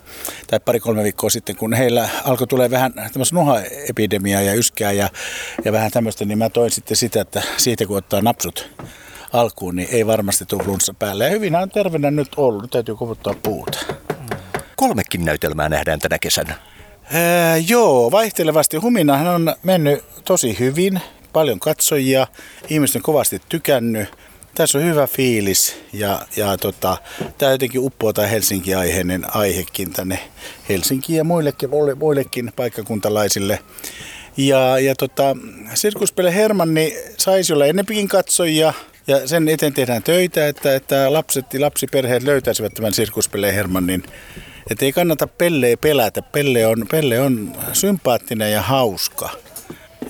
tai 0.47 0.59
pari-kolme 0.59 1.03
viikkoa 1.03 1.29
sitten, 1.29 1.55
kun 1.55 1.73
heillä 1.73 2.09
alkoi 2.23 2.47
tulee 2.47 2.71
vähän 2.71 2.93
tämmöistä 2.93 3.35
nuhaepidemiaa 3.35 4.41
ja 4.41 4.53
yskää 4.53 4.91
ja, 4.91 5.09
ja 5.65 5.71
vähän 5.71 5.91
tämmöistä, 5.91 6.25
niin 6.25 6.37
mä 6.37 6.49
toin 6.49 6.71
sitten 6.71 6.97
sitä, 6.97 7.21
että 7.21 7.41
siitä 7.57 7.85
kun 7.85 7.97
ottaa 7.97 8.21
napsut 8.21 8.69
alkuun, 9.33 9.75
niin 9.75 9.89
ei 9.91 10.07
varmasti 10.07 10.45
tule 10.45 10.63
flunssa 10.63 10.93
päälle. 10.99 11.23
Ja 11.23 11.29
hyvin 11.29 11.55
on 11.55 11.69
terveenä 11.69 12.11
nyt 12.11 12.29
ollut, 12.37 12.61
nyt 12.61 12.71
täytyy 12.71 12.95
kovuttaa 12.95 13.33
puuta. 13.43 13.79
Kolmekin 14.79 15.25
näytelmää 15.25 15.69
nähdään 15.69 15.99
tänä 15.99 16.19
kesänä. 16.19 16.55
Ää, 17.11 17.57
joo, 17.57 18.11
vaihtelevasti. 18.11 18.77
Huminahan 18.77 19.27
on 19.27 19.55
mennyt 19.63 20.03
tosi 20.25 20.59
hyvin, 20.59 21.01
paljon 21.33 21.59
katsojia, 21.59 22.27
ihmiset 22.69 22.95
on 22.95 23.01
kovasti 23.01 23.41
tykännyt. 23.49 24.09
Tässä 24.55 24.77
on 24.77 24.83
hyvä 24.83 25.07
fiilis 25.07 25.75
ja, 25.93 26.25
ja 26.35 26.57
tota, 26.57 26.97
tämä 27.37 27.51
jotenkin 27.51 27.81
uppoo 27.81 28.13
tämä 28.13 28.27
Helsinki-aiheinen 28.27 29.35
aihekin 29.35 29.93
tänne 29.93 30.19
Helsinkiin 30.69 31.17
ja 31.17 31.23
muillekin, 31.23 31.69
muillekin 31.99 32.51
paikkakuntalaisille. 32.55 33.59
Ja, 34.37 34.79
ja 34.79 34.95
tota, 34.95 35.35
Sirkuspele 35.73 36.35
Hermanni 36.35 36.97
saisi 37.17 37.53
olla 37.53 37.65
enempikin 37.65 38.07
katsojia 38.07 38.73
ja 39.07 39.27
sen 39.27 39.47
eteen 39.47 39.73
tehdään 39.73 40.03
töitä, 40.03 40.47
että, 40.47 40.75
että 40.75 41.13
lapset 41.13 41.53
ja 41.53 41.61
lapsiperheet 41.61 42.23
löytäisivät 42.23 42.73
tämän 42.73 42.93
Sirkuspele 42.93 43.55
Hermannin 43.55 44.03
että 44.69 44.85
ei 44.85 44.91
kannata 44.91 45.27
Pelleä 45.27 45.77
pelätä. 45.77 46.21
Pelle 46.21 46.67
on, 46.67 46.85
Pelle 46.91 47.19
on 47.19 47.55
sympaattinen 47.73 48.51
ja 48.51 48.61
hauska. 48.61 49.29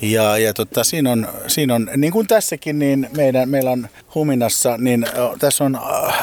Ja, 0.02 0.38
ja 0.38 0.54
tota, 0.54 0.84
siinä, 0.84 1.12
on, 1.12 1.28
siinä 1.48 1.76
on, 1.76 1.90
niin 1.98 2.14
kuin 2.14 2.28
tässäkin, 2.28 2.80
niin 2.80 3.10
meidän, 3.16 3.50
meillä 3.50 3.72
on 3.72 3.88
Huminassa, 4.16 4.78
niin 4.78 5.06
tässä 5.40 5.64
on 5.64 5.76
äh, 5.76 6.16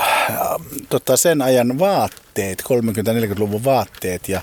tota, 0.89 1.17
sen 1.17 1.43
ajan 1.43 1.79
vaatteet, 1.79 2.63
30-40-luvun 2.63 3.65
vaatteet 3.65 4.29
ja, 4.29 4.41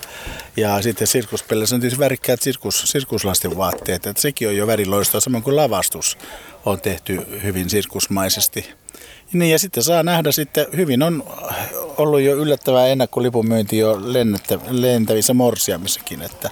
ja 0.57 0.81
sitten 0.81 1.07
sirkuspelleissä 1.07 1.75
on 1.75 1.81
tietysti 1.81 1.99
värikkäät 1.99 2.41
sirkus, 2.41 2.81
sirkuslasten 2.85 3.57
vaatteet, 3.57 4.07
että 4.07 4.21
sekin 4.21 4.47
on 4.47 4.57
jo 4.57 4.67
väriloistoa, 4.67 5.21
samoin 5.21 5.43
kuin 5.43 5.55
lavastus 5.55 6.17
on 6.65 6.81
tehty 6.81 7.25
hyvin 7.43 7.69
sirkusmaisesti. 7.69 8.73
Niin 9.33 9.51
ja 9.51 9.59
sitten 9.59 9.83
saa 9.83 10.03
nähdä 10.03 10.31
sitten, 10.31 10.65
hyvin 10.77 11.03
on 11.03 11.23
ollut 11.97 12.21
jo 12.21 12.35
yllättävää 12.35 12.87
ennakkolipumyynti 12.87 13.77
jo 13.77 14.13
lennettä, 14.13 14.59
lentävissä 14.69 15.33
morsiamissakin, 15.33 16.21
että, 16.21 16.49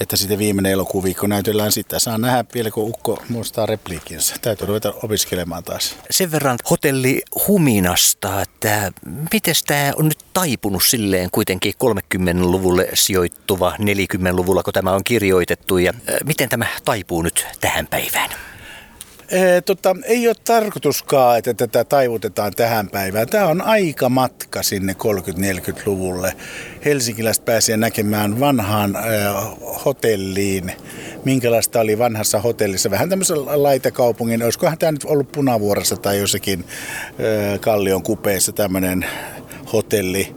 että 0.00 0.16
sitten 0.16 0.38
viimeinen 0.38 0.72
elokuun 0.72 1.04
viikko 1.04 1.26
näytellään 1.26 1.72
sitä. 1.72 1.98
Saa 1.98 2.18
nähdä 2.18 2.44
vielä, 2.54 2.70
kun 2.70 2.88
Ukko 2.88 3.22
muistaa 3.28 3.66
repliikinsä. 3.66 4.34
Täytyy 4.42 4.66
ruveta 4.66 4.94
opiskelemaan 5.02 5.64
taas. 5.64 5.96
Sen 6.10 6.32
verran 6.32 6.58
hotelli 6.70 7.22
Huminasta, 7.48 8.42
että 8.42 8.92
miten 9.32 9.54
tämä 9.66 9.92
on 9.96 10.08
nyt 10.08 10.18
taipunut 10.34 10.82
silleen 10.86 11.30
kuitenkin 11.30 11.74
30-luvulle 11.84 12.88
sijoittuva 12.94 13.76
40-luvulla, 13.78 14.62
kun 14.62 14.72
tämä 14.72 14.92
on 14.92 15.04
kirjoitettu 15.04 15.78
ja 15.78 15.92
miten 16.24 16.48
tämä 16.48 16.66
taipuu 16.84 17.22
nyt 17.22 17.46
tähän 17.60 17.86
päivään? 17.86 18.30
Ee, 19.32 19.60
tota, 19.60 19.96
ei 20.04 20.28
ole 20.28 20.36
tarkoituskaan, 20.44 21.38
että 21.38 21.54
tätä 21.54 21.84
taivutetaan 21.84 22.52
tähän 22.56 22.88
päivään. 22.88 23.28
Tämä 23.28 23.46
on 23.46 23.62
aika 23.62 24.08
matka 24.08 24.62
sinne 24.62 24.92
30-40-luvulle. 24.92 26.32
Helsinkiläiset 26.84 27.44
pääsee 27.44 27.76
näkemään 27.76 28.40
vanhaan 28.40 28.96
äh, 28.96 29.02
hotelliin, 29.84 30.72
minkälaista 31.24 31.80
oli 31.80 31.98
vanhassa 31.98 32.40
hotellissa. 32.40 32.90
Vähän 32.90 33.08
tämmöisen 33.08 33.62
laitakaupungin, 33.62 34.42
olisikohan 34.42 34.78
tämä 34.78 34.92
nyt 34.92 35.04
ollut 35.04 35.32
Punavuoressa 35.32 35.96
tai 35.96 36.18
jossakin 36.18 36.64
äh, 36.64 37.60
Kallion 37.60 38.02
kupeessa 38.02 38.52
tämmöinen 38.52 39.06
hotelli 39.72 40.34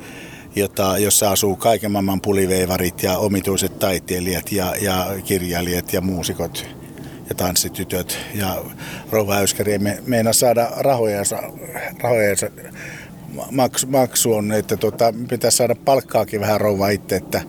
jota, 0.56 0.98
jossa 0.98 1.32
asuu 1.32 1.56
kaiken 1.56 1.92
maailman 1.92 2.22
puliveivarit 2.22 3.04
ja 3.04 3.18
omituiset 3.18 3.80
taiteilijat 3.80 4.52
ja, 4.52 4.76
ja 4.82 5.08
kirjailijat 5.26 5.94
ja 5.94 6.02
muusikot 6.02 6.85
ja 7.30 7.36
tanssitytöt. 7.36 8.18
Ja 8.34 8.64
Rouva 9.12 9.36
Äyskäri 9.36 9.80
me, 9.80 9.98
meinaa 10.06 10.34
saada 10.34 10.72
rahojensa, 10.78 11.44
rahojensa 12.00 12.48
maksu, 13.52 13.88
maksu 13.88 14.34
on, 14.34 14.52
että 14.52 14.78
tota, 14.78 15.14
pitäisi 15.30 15.58
saada 15.58 15.76
palkkaakin 15.76 16.42
vähän 16.42 16.62
rouva 16.62 16.90
itse, 16.90 17.16
että 17.16 17.42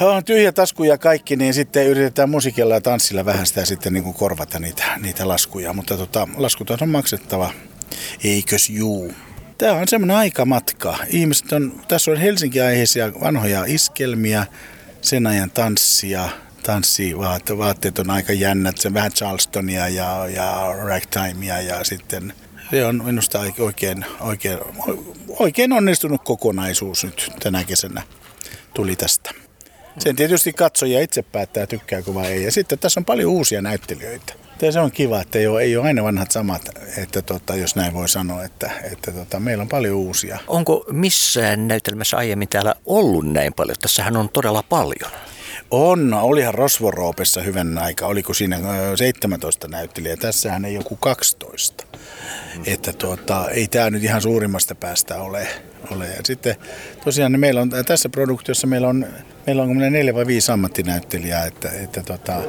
on 0.00 0.24
tyhjä 0.24 0.52
tasku 0.52 0.84
ja 0.84 0.98
kaikki, 0.98 1.36
niin 1.36 1.54
sitten 1.54 1.86
yritetään 1.86 2.30
musiikilla 2.30 2.74
ja 2.74 2.80
tanssilla 2.80 3.24
vähän 3.24 3.46
sitä 3.46 3.64
sitten 3.64 3.92
niin 3.92 4.04
kuin 4.04 4.14
korvata 4.14 4.58
niitä, 4.58 4.84
niitä 5.02 5.28
laskuja. 5.28 5.72
Mutta 5.72 5.96
tota, 5.96 6.28
laskut 6.36 6.70
on 6.70 6.88
maksettava, 6.88 7.50
eikös 8.24 8.70
juu. 8.70 9.12
Tämä 9.58 9.72
on 9.72 9.88
semmoinen 9.88 10.16
aikamatka. 10.16 10.98
Ihmiset 11.08 11.52
on, 11.52 11.80
tässä 11.88 12.10
on 12.10 12.16
Helsinki-aiheisia 12.16 13.12
vanhoja 13.20 13.64
iskelmiä, 13.66 14.46
sen 15.00 15.26
ajan 15.26 15.50
tanssia, 15.50 16.28
tanssivaatteet 16.62 17.58
vaatteet 17.58 17.98
on 17.98 18.10
aika 18.10 18.32
jännät, 18.32 18.78
se 18.78 18.94
vähän 18.94 19.12
Charlestonia 19.12 19.88
ja, 19.88 20.28
ja 20.28 20.74
ragtimea 20.84 21.60
ja 21.60 21.84
sitten 21.84 22.34
se 22.70 22.84
on 22.84 23.04
minusta 23.04 23.40
oikein, 23.58 24.04
oikein, 24.20 24.58
oikein 25.28 25.72
onnistunut 25.72 26.24
kokonaisuus 26.24 27.04
nyt 27.04 27.30
tänä 27.40 27.64
kesänä 27.64 28.02
tuli 28.74 28.96
tästä. 28.96 29.30
Sen 29.98 30.16
tietysti 30.16 30.52
katsoja 30.52 31.00
itse 31.00 31.22
päättää, 31.22 31.66
tykkääkö 31.66 32.14
vai 32.14 32.26
ei. 32.26 32.44
Ja 32.44 32.52
sitten 32.52 32.78
tässä 32.78 33.00
on 33.00 33.04
paljon 33.04 33.30
uusia 33.30 33.62
näyttelijöitä. 33.62 34.32
Ja 34.62 34.72
se 34.72 34.80
on 34.80 34.90
kiva, 34.90 35.20
että 35.20 35.38
ei 35.38 35.46
ole, 35.46 35.62
ei 35.62 35.76
ole 35.76 35.86
aina 35.86 36.04
vanhat 36.04 36.30
samat, 36.30 36.62
että 36.96 37.22
tota, 37.22 37.56
jos 37.56 37.76
näin 37.76 37.94
voi 37.94 38.08
sanoa, 38.08 38.44
että, 38.44 38.70
että 38.92 39.12
tota, 39.12 39.40
meillä 39.40 39.62
on 39.62 39.68
paljon 39.68 39.96
uusia. 39.96 40.38
Onko 40.46 40.84
missään 40.92 41.68
näytelmässä 41.68 42.16
aiemmin 42.16 42.48
täällä 42.48 42.74
ollut 42.86 43.32
näin 43.32 43.54
paljon? 43.54 43.76
Tässähän 43.80 44.16
on 44.16 44.28
todella 44.28 44.62
paljon. 44.62 45.10
On, 45.70 46.14
olihan 46.14 46.54
Rosvoroopessa 46.54 47.42
hyvän 47.42 47.78
aika, 47.78 48.06
oliko 48.06 48.34
siinä 48.34 48.58
17 48.96 49.68
näyttelijää, 49.68 50.16
tässähän 50.16 50.64
ei 50.64 50.74
joku 50.74 50.96
12. 50.96 51.84
Mm. 52.56 52.62
Että 52.66 52.92
tuota, 52.92 53.48
ei 53.50 53.68
tämä 53.68 53.90
nyt 53.90 54.04
ihan 54.04 54.22
suurimmasta 54.22 54.74
päästä 54.74 55.20
ole. 55.20 55.46
ole. 55.90 56.06
Ja 56.06 56.20
sitten 56.24 56.56
tosiaan 57.04 57.32
niin 57.32 57.40
meillä 57.40 57.60
on 57.60 57.70
tässä 57.86 58.08
produktiossa 58.08 58.66
meillä 58.66 58.88
on, 58.88 59.06
meillä 59.46 59.62
on 59.62 59.78
neljä 59.78 60.14
vai 60.14 60.26
viisi 60.26 60.52
ammattinäyttelijää, 60.52 61.46
että, 61.46 61.70
että 61.70 62.02
tota, 62.02 62.42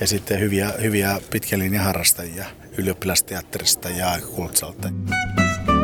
ja 0.00 0.06
sitten 0.06 0.40
hyviä, 0.40 0.72
hyviä 0.82 1.20
pitkälinjan 1.30 1.84
harrastajia 1.84 2.44
ylioppilasteatterista 2.78 3.88
ja 3.88 4.18
Kultsalta. 4.34 4.88
Täällä 5.46 5.75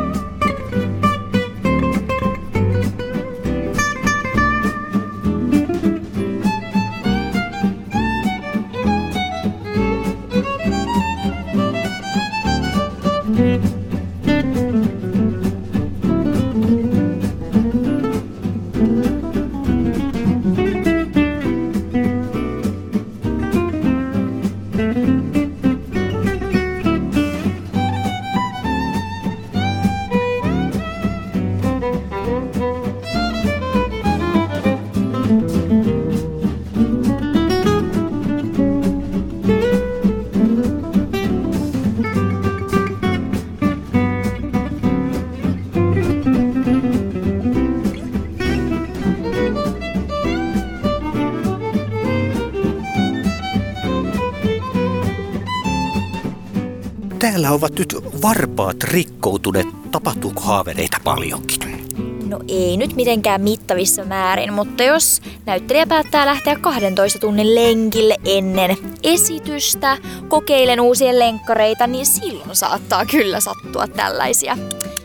ovat 57.63 57.79
nyt 57.79 57.95
varpaat 58.23 58.83
rikkoutuneet. 58.83 59.67
Tapahtuuko 59.91 60.41
haavereita 60.41 60.97
paljonkin? 61.05 61.89
No 62.29 62.41
ei 62.49 62.77
nyt 62.77 62.95
mitenkään 62.97 63.41
mittavissa 63.41 64.05
määrin, 64.05 64.53
mutta 64.53 64.83
jos 64.83 65.23
näyttelijä 65.47 65.87
päättää 65.87 66.27
lähteä 66.27 66.57
12 66.57 67.19
tunnin 67.19 67.55
lenkille 67.55 68.17
ennen 68.25 68.77
esitystä, 69.03 69.99
kokeilen 70.29 70.81
uusia 70.81 71.19
lenkkareita, 71.19 71.87
niin 71.87 72.07
silloin 72.07 72.57
saattaa 72.57 73.07
kyllä 73.07 73.41
sattua 73.41 73.87
tällaisia. 73.87 74.59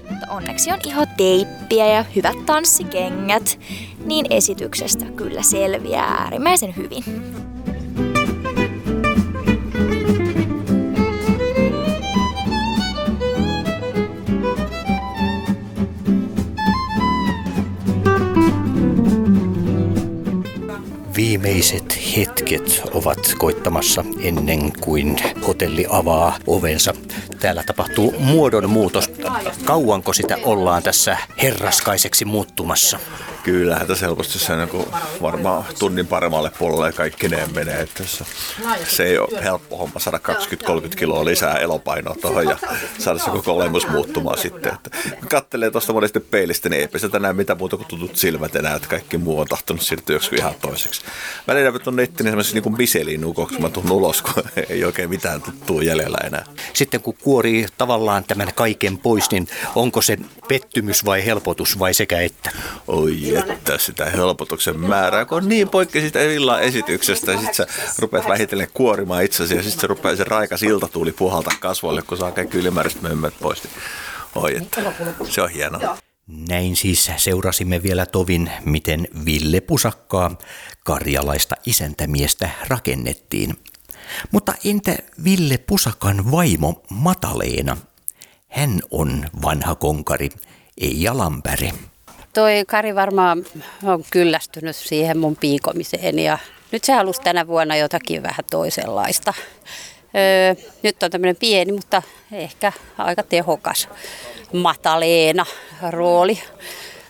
Mutta 0.10 0.28
onneksi 0.30 0.72
on 0.72 0.80
iho 0.88 1.06
teippiä 1.18 1.88
ja 1.88 2.06
hyvät 2.16 2.46
tanssikengät, 2.46 3.60
niin 4.06 4.26
esityksestä 4.30 5.06
kyllä 5.06 5.42
selviää 5.42 6.06
äärimmäisen 6.06 6.76
hyvin. 6.76 7.04
Viimeiset 21.44 22.00
hetket 22.18 22.82
ovat 22.94 23.34
koittamassa 23.38 24.04
ennen 24.22 24.72
kuin 24.82 25.16
hotelli 25.48 25.86
avaa 25.90 26.38
ovensa. 26.48 26.94
Täällä 27.40 27.64
tapahtuu 27.64 28.16
muodonmuutos. 28.20 29.10
Kauanko 29.66 30.14
sitä 30.14 30.38
ollaan 30.44 30.84
tässä 30.84 31.18
herraskaiseksi 31.42 32.26
muuttumassa? 32.26 33.00
Kyllähän 33.48 33.88
tässä 33.88 34.06
helposti 34.06 34.40
se 34.40 34.56
niin 34.56 34.86
varmaan 35.22 35.66
tunnin 35.80 36.08
paremmalle 36.08 36.52
puolelle 36.60 36.94
kaikki 36.94 37.30
ne 37.30 37.48
menee. 37.56 37.82
Että 37.82 38.04
se, 38.04 38.26
se 38.88 39.04
ei 39.04 39.18
ole 39.18 39.44
helppo 39.44 39.78
homma 39.78 40.00
saada 40.00 40.20
20-30 40.92 40.96
kiloa 40.96 41.26
lisää 41.26 41.58
elopainoa 41.58 42.16
tuohon 42.22 42.46
ja 42.46 42.58
saada 43.00 43.20
se 43.20 43.30
koko 43.30 43.54
olemus 43.54 43.88
muuttumaan 43.88 44.38
sitten. 44.38 44.74
Että 44.74 44.90
kun 45.20 45.30
katselee 45.30 45.72
tuosta 45.72 45.94
monesti 45.94 46.20
peilistä, 46.20 46.70
niin 46.70 46.80
eipä 46.80 47.00
sitä 47.00 47.20
näe 47.20 47.34
mitään 47.34 47.60
muuta 47.60 47.78
kuin 47.78 47.88
tutut 47.88 48.16
silmät 48.16 48.56
enää, 48.56 48.76
että 48.76 48.88
kaikki 48.88 49.18
muu 49.18 49.40
on 49.40 49.48
tahtonut 49.48 49.82
siirtyä 49.82 50.16
joskus 50.16 50.40
ihan 50.40 50.56
toiseksi. 50.62 51.02
Välillä 51.48 51.80
tuon 51.80 51.96
netti 51.96 52.24
niin 52.24 52.32
semmoisessa 52.32 52.60
niin 52.60 52.78
biseliin 52.78 53.22
nukoksi, 53.22 53.62
mä 53.62 53.70
tuun 53.70 53.92
ulos, 53.92 54.22
kun 54.22 54.44
ei 54.70 54.84
oikein 54.84 55.10
mitään 55.10 55.42
tuttua 55.42 55.84
jäljellä 55.84 56.18
enää. 56.24 56.46
Sitten 56.74 57.02
kun 57.02 57.18
kuorii 57.24 57.68
tavallaan 57.78 58.24
tämän 58.24 58.54
kaiken 58.56 58.98
pois, 58.98 59.32
niin 59.32 59.48
onko 59.76 60.02
se 60.02 60.18
pettymys 60.48 61.06
vai 61.06 61.26
helpotus 61.26 61.80
vai 61.80 61.94
sekä 61.94 62.22
että? 62.22 62.52
Oi 62.88 63.37
että 63.38 63.78
sitä 63.78 64.06
helpotuksen 64.06 64.80
määrää, 64.80 65.26
kun 65.26 65.38
on 65.38 65.50
niin 65.50 65.70
poikki 65.70 66.02
sitä 66.02 66.22
illan 66.22 66.62
esityksestä 66.62 67.32
ja 67.32 67.38
sitten 67.38 67.56
sä 67.56 67.68
rupeat 68.00 68.28
vähitellen 68.28 68.68
kuorimaan 68.74 69.24
itsesi 69.24 69.56
ja 69.56 69.64
sitten 69.64 69.82
se 69.82 69.88
rupeaa 69.88 70.16
se 70.16 70.24
raikas 70.24 70.64
iltatuuli 70.64 71.12
puhalta 71.12 71.52
kasvoille, 71.60 72.02
kun 72.02 72.18
saa 72.18 72.32
kaikki 72.32 72.58
ylimääräiset 72.58 73.02
mömmät 73.02 73.34
pois. 73.42 73.64
Niin 73.64 73.74
oi, 74.36 74.58
että 74.58 74.82
se 75.30 75.42
on 75.42 75.50
hienoa. 75.50 75.98
Näin 76.28 76.76
siis 76.76 77.12
seurasimme 77.18 77.84
vielä 77.84 78.06
tovin, 78.06 78.52
miten 78.66 79.08
Ville 79.26 79.62
Pusakkaa, 79.62 80.38
karjalaista 80.86 81.56
isäntämiestä, 81.66 82.50
rakennettiin. 82.68 83.54
Mutta 84.32 84.54
entä 84.66 84.98
Ville 85.24 85.58
Pusakan 85.58 86.32
vaimo 86.32 86.84
Mataleena? 86.90 87.78
Hän 88.48 88.80
on 88.92 89.26
vanha 89.42 89.76
konkari, 89.76 90.30
ei 90.78 91.08
Lampäri. 91.14 91.72
Toi 92.34 92.64
Kari 92.68 92.96
varmaan 92.96 93.46
on 93.84 94.04
kyllästynyt 94.12 94.76
siihen 94.76 95.18
mun 95.18 95.36
piikomiseen 95.36 96.20
ja 96.20 96.38
nyt 96.72 96.84
se 96.84 96.94
halusi 96.94 97.22
tänä 97.22 97.48
vuonna 97.48 97.76
jotakin 97.76 98.24
vähän 98.24 98.46
toisenlaista. 98.52 99.34
Öö, 100.16 100.56
nyt 100.84 101.04
on 101.04 101.12
tämmöinen 101.12 101.36
pieni, 101.36 101.72
mutta 101.72 102.02
ehkä 102.32 102.72
aika 102.98 103.24
tehokas 103.24 103.90
mataleena 104.54 105.46
rooli. 105.90 106.40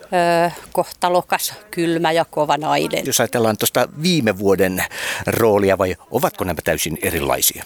Öö, 0.01 0.49
kohtalokas, 0.71 1.53
kylmä 1.71 2.11
ja 2.11 2.25
kova 2.25 2.57
nainen. 2.57 3.05
Jos 3.05 3.19
ajatellaan 3.19 3.57
tuosta 3.57 3.89
viime 4.01 4.37
vuoden 4.37 4.83
roolia 5.27 5.77
vai 5.77 5.95
ovatko 6.11 6.43
nämä 6.43 6.59
täysin 6.63 6.97
erilaisia? 7.01 7.63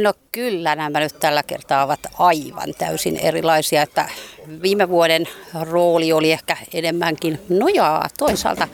No 0.00 0.14
kyllä 0.32 0.76
nämä 0.76 1.00
nyt 1.00 1.20
tällä 1.20 1.42
kertaa 1.42 1.84
ovat 1.84 2.00
aivan 2.18 2.74
täysin 2.78 3.16
erilaisia, 3.16 3.82
että 3.82 4.08
viime 4.62 4.88
vuoden 4.88 5.28
rooli 5.62 6.12
oli 6.12 6.32
ehkä 6.32 6.56
enemmänkin 6.72 7.40
nojaa 7.48 8.08
toisaalta 8.18 8.68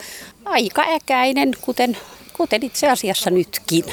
aika 0.45 0.83
äkäinen, 0.95 1.51
kuten, 1.61 1.97
kuten 2.37 2.63
itse 2.63 2.89
asiassa 2.89 3.31
nytkin. 3.31 3.85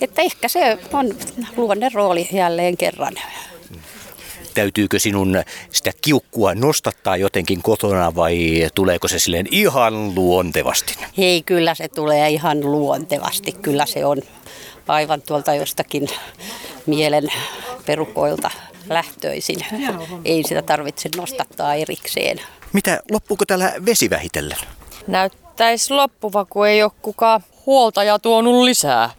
Että 0.00 0.22
ehkä 0.22 0.48
se 0.48 0.78
on 0.92 1.14
luonne 1.56 1.88
rooli 1.94 2.28
jälleen 2.32 2.76
kerran. 2.76 3.14
Täytyykö 4.54 4.98
sinun 4.98 5.42
sitä 5.70 5.90
kiukkua 6.00 6.54
nostattaa 6.54 7.16
jotenkin 7.16 7.62
kotona 7.62 8.14
vai 8.14 8.68
tuleeko 8.74 9.08
se 9.08 9.18
silleen 9.18 9.46
ihan 9.50 10.14
luontevasti? 10.14 10.94
Hei, 11.18 11.42
kyllä 11.42 11.74
se 11.74 11.88
tulee 11.88 12.30
ihan 12.30 12.60
luontevasti. 12.60 13.52
Kyllä 13.52 13.86
se 13.86 14.04
on 14.04 14.22
aivan 14.88 15.22
tuolta 15.22 15.54
jostakin 15.54 16.08
mielen 16.86 17.28
perukoilta 17.86 18.50
lähtöisin. 18.88 19.66
Ei 20.24 20.42
sitä 20.42 20.62
tarvitse 20.62 21.08
nostattaa 21.16 21.74
erikseen. 21.74 22.40
Mitä, 22.72 23.00
loppuuko 23.10 23.44
täällä 23.44 23.72
vesi 23.86 24.10
vähitellen? 24.10 24.58
Näyttäisi 25.06 25.94
loppuva, 25.94 26.44
kun 26.44 26.68
ei 26.68 26.82
ole 26.82 26.92
kukaan 27.02 27.40
huoltaja 27.66 28.18
tuonut 28.18 28.64
lisää. 28.64 29.10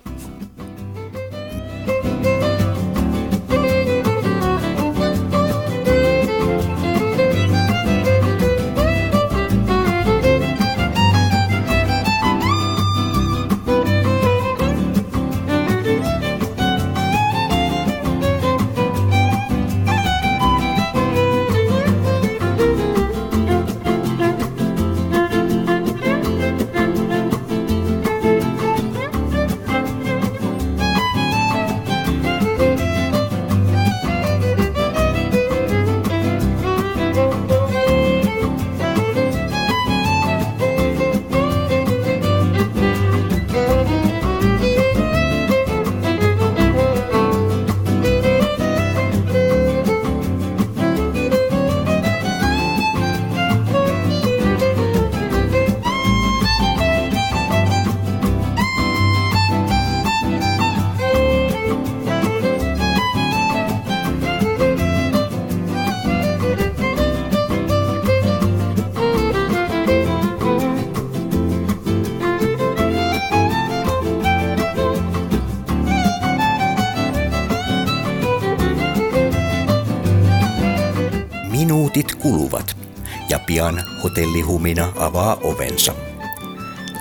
Pian 83.53 83.83
hotellihumina 84.03 84.93
avaa 84.95 85.37
ovensa. 85.43 85.95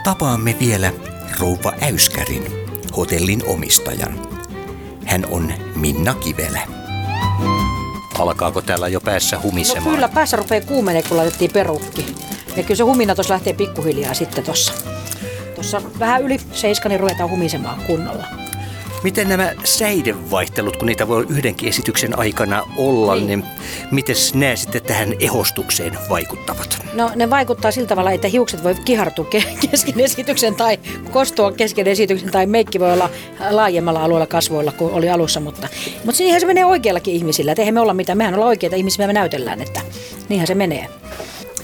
Tapaamme 0.05 0.57
vielä 0.61 0.93
rouva 1.41 1.73
Äyskärin, 1.81 2.47
hotellin 2.97 3.43
omistajan. 3.47 4.29
Hän 5.05 5.27
on 5.31 5.53
Minna 5.77 6.15
Kivelä. 6.15 6.61
Alkaako 8.19 8.63
täällä 8.63 8.89
jo 8.89 9.01
päässä 9.01 9.41
humisemaan? 9.43 9.85
No 9.85 9.91
kyllä, 9.91 10.09
päässä 10.09 10.37
rupeaa 10.37 10.61
kuumenee, 10.67 11.03
kun 11.03 11.17
laitettiin 11.17 11.53
perukki. 11.53 12.15
Ja 12.57 12.63
kyllä 12.63 12.77
se 12.77 12.83
humina 12.83 13.15
tuossa 13.15 13.35
lähtee 13.35 13.53
pikkuhiljaa 13.53 14.15
sitten 14.15 14.45
tuossa. 14.45 14.73
Tuossa 15.55 15.83
vähän 15.99 16.23
yli 16.23 16.41
seiska, 16.53 16.89
niin 16.89 17.01
ruvetaan 17.01 17.31
humisemaan 17.31 17.83
kunnolla. 17.87 18.42
Miten 19.05 19.29
nämä 19.29 19.53
säidevaihtelut, 19.65 20.77
kun 20.77 20.87
niitä 20.87 21.09
voi 21.09 21.27
yhdenkin 21.29 21.69
esityksen 21.69 22.19
aikana 22.19 22.63
olla, 22.77 23.15
niin, 23.15 23.27
niin 23.27 23.45
miten 23.91 24.17
nämä 24.35 24.57
sitten 24.57 24.83
tähän 24.83 25.15
ehostukseen 25.21 25.99
vaikuttavat? 26.09 26.79
No 26.95 27.11
ne 27.17 27.31
vaikuttaa 27.31 27.71
sillä 27.71 27.89
tavalla, 27.89 28.11
että 28.11 28.29
hiukset 28.29 28.65
voi 28.65 28.75
kihartua 28.75 29.25
kesken 29.71 30.01
esityksen 30.01 30.55
tai 30.55 30.79
kostua 31.11 31.53
kesken 31.53 31.87
esityksen 31.87 32.31
tai 32.31 32.47
meikki 32.47 32.81
voi 32.81 32.93
olla 32.93 33.11
laajemmalla 33.51 34.05
alueella 34.05 34.27
kasvoilla 34.27 34.73
kuin 34.73 34.93
oli 34.93 35.11
alussa, 35.11 35.41
mutta, 35.41 35.69
mutta 36.05 36.23
niinhän 36.23 36.41
se 36.41 36.47
menee 36.47 36.65
oikeallakin 36.65 37.15
ihmisillä, 37.15 37.53
että 37.53 37.63
eihän 37.63 37.75
me 37.75 37.81
olla 37.81 37.95
mitään, 37.95 38.19
mehän 38.19 38.35
ollaan 38.35 38.49
oikeita 38.49 38.77
ihmisiä, 38.77 39.07
me 39.07 39.13
näytellään, 39.13 39.63
että 39.63 39.81
niinhän 40.29 40.47
se 40.47 40.55
menee. 40.55 40.89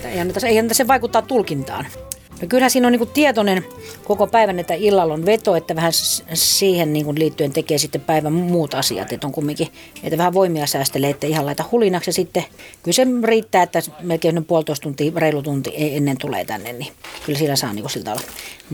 Eihän, 0.05 0.33
eihän 0.45 0.69
se 0.73 0.87
vaikuttaa 0.87 1.23
tulkintaan. 1.23 1.87
No 2.43 2.49
kyllähän 2.49 2.71
siinä 2.71 2.87
on 2.87 2.93
niin 2.93 3.09
tietoinen 3.09 3.65
koko 4.05 4.27
päivän, 4.27 4.59
että 4.59 4.75
illalla 4.75 5.15
on 5.15 5.27
veto, 5.27 5.57
että 5.57 5.77
vähän 5.77 5.93
siihen 6.35 6.93
niin 6.93 7.19
liittyen 7.19 7.53
tekee 7.53 7.79
sitten 7.79 8.01
päivän 8.01 8.33
muut 8.33 8.75
asiat. 8.75 9.13
Että 9.13 9.27
on 9.27 9.33
kumminkin, 9.33 9.69
että 10.03 10.19
vähän 10.19 10.35
voimia 10.35 10.67
säästelee, 10.67 11.11
että 11.11 11.27
ihan 11.27 11.47
laita 11.47 11.65
hulinaksi. 11.73 12.09
Ja 12.09 12.13
sitten 12.13 12.45
kyllä 12.83 12.95
se 12.95 13.07
riittää, 13.25 13.63
että 13.63 13.83
melkein 14.03 14.45
puolitoista 14.45 14.83
tuntia, 14.83 15.13
reilu 15.17 15.43
tunti 15.43 15.73
ennen 15.77 16.19
tulee 16.19 16.45
tänne, 16.45 16.73
niin 16.73 16.93
kyllä 17.27 17.39
sillä 17.39 17.57
saa 17.57 17.73
niin 17.73 17.91
siltä 17.91 18.17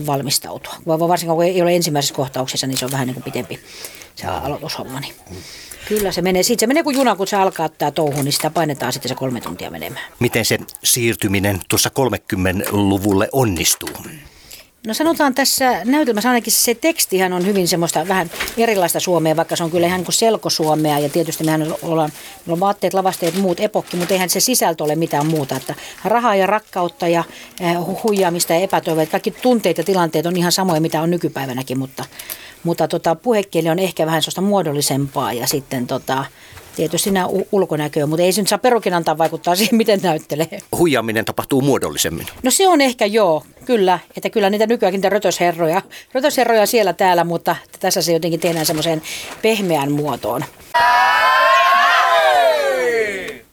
valmistautua. 0.05 0.73
Varsinkin 0.87 1.35
kun 1.35 1.45
ei 1.45 1.61
ole 1.61 1.75
ensimmäisessä 1.75 2.15
kohtauksessa, 2.15 2.67
niin 2.67 2.77
se 2.77 2.85
on 2.85 2.91
vähän 2.91 3.07
niin 3.07 3.15
kuin 3.15 3.23
pitempi 3.23 3.59
se 4.15 4.27
aloitushomma. 4.27 4.99
Niin. 4.99 5.13
Kyllä 5.87 6.11
se 6.11 6.21
menee. 6.21 6.43
Sitten 6.43 6.59
se 6.59 6.67
menee 6.67 6.83
kuin 6.83 6.97
juna, 6.97 7.15
kun 7.15 7.27
se 7.27 7.35
alkaa 7.35 7.69
tämä 7.69 7.91
touhu, 7.91 8.21
niin 8.21 8.33
sitä 8.33 8.49
painetaan 8.49 8.93
sitten 8.93 9.09
se 9.09 9.15
kolme 9.15 9.41
tuntia 9.41 9.71
menemään. 9.71 10.05
Miten 10.19 10.45
se 10.45 10.59
siirtyminen 10.83 11.61
tuossa 11.67 11.89
30-luvulle 11.99 13.29
onnistuu? 13.31 13.89
No 14.87 14.93
sanotaan 14.93 15.35
tässä 15.35 15.81
näytelmässä 15.85 16.29
ainakin 16.29 16.53
se 16.53 16.75
tekstihän 16.75 17.33
on 17.33 17.45
hyvin 17.45 17.67
semmoista 17.67 18.07
vähän 18.07 18.31
erilaista 18.57 18.99
suomea, 18.99 19.35
vaikka 19.35 19.55
se 19.55 19.63
on 19.63 19.71
kyllä 19.71 19.87
ihan 19.87 19.99
niin 19.99 20.05
kuin 20.05 20.13
selkosuomea 20.13 20.99
ja 20.99 21.09
tietysti 21.09 21.43
mehän 21.43 21.75
ollaan, 21.81 22.11
meillä 22.39 22.53
on 22.53 22.59
vaatteet, 22.59 22.93
lavasteet, 22.93 23.35
muut 23.35 23.59
epokki, 23.59 23.97
mutta 23.97 24.13
eihän 24.13 24.29
se 24.29 24.39
sisältö 24.39 24.83
ole 24.83 24.95
mitään 24.95 25.25
muuta. 25.25 25.55
Että 25.55 25.75
rahaa 26.03 26.35
ja 26.35 26.47
rakkautta 26.47 27.07
ja 27.07 27.23
eh, 27.59 27.75
huijaamista 28.03 28.53
ja 28.53 28.59
epätoivoa, 28.59 29.05
kaikki 29.05 29.31
tunteet 29.31 29.77
ja 29.77 29.83
tilanteet 29.83 30.25
on 30.25 30.37
ihan 30.37 30.51
samoja, 30.51 30.81
mitä 30.81 31.01
on 31.01 31.11
nykypäivänäkin, 31.11 31.79
mutta 31.79 32.05
mutta 32.65 32.87
tota, 32.87 33.15
puhekieli 33.15 33.69
on 33.69 33.79
ehkä 33.79 34.05
vähän 34.05 34.21
sellaista 34.21 34.41
muodollisempaa 34.41 35.33
ja 35.33 35.47
sitten 35.47 35.87
tota, 35.87 36.25
tietysti 36.75 37.11
nämä 37.11 37.27
ulkonäköä, 37.51 38.05
mutta 38.05 38.23
ei 38.23 38.31
se 38.31 38.41
nyt 38.41 38.47
saa 38.47 38.57
perukin 38.57 38.93
antaa 38.93 39.17
vaikuttaa 39.17 39.55
siihen, 39.55 39.75
miten 39.85 39.99
näyttelee. 40.03 40.59
Huijaaminen 40.77 41.25
tapahtuu 41.25 41.61
muodollisemmin. 41.61 42.27
No 42.43 42.51
se 42.51 42.67
on 42.67 42.81
ehkä 42.81 43.05
joo, 43.05 43.43
kyllä. 43.65 43.99
Että 44.17 44.29
kyllä 44.29 44.49
niitä 44.49 44.67
nykyäänkin 44.67 44.97
niitä 44.97 45.09
rötösherroja, 45.09 45.81
rötösherroja 46.13 46.65
siellä 46.65 46.93
täällä, 46.93 47.23
mutta 47.23 47.55
tässä 47.79 48.01
se 48.01 48.13
jotenkin 48.13 48.39
tehdään 48.39 48.65
semmoiseen 48.65 49.01
pehmeään 49.41 49.91
muotoon. 49.91 50.45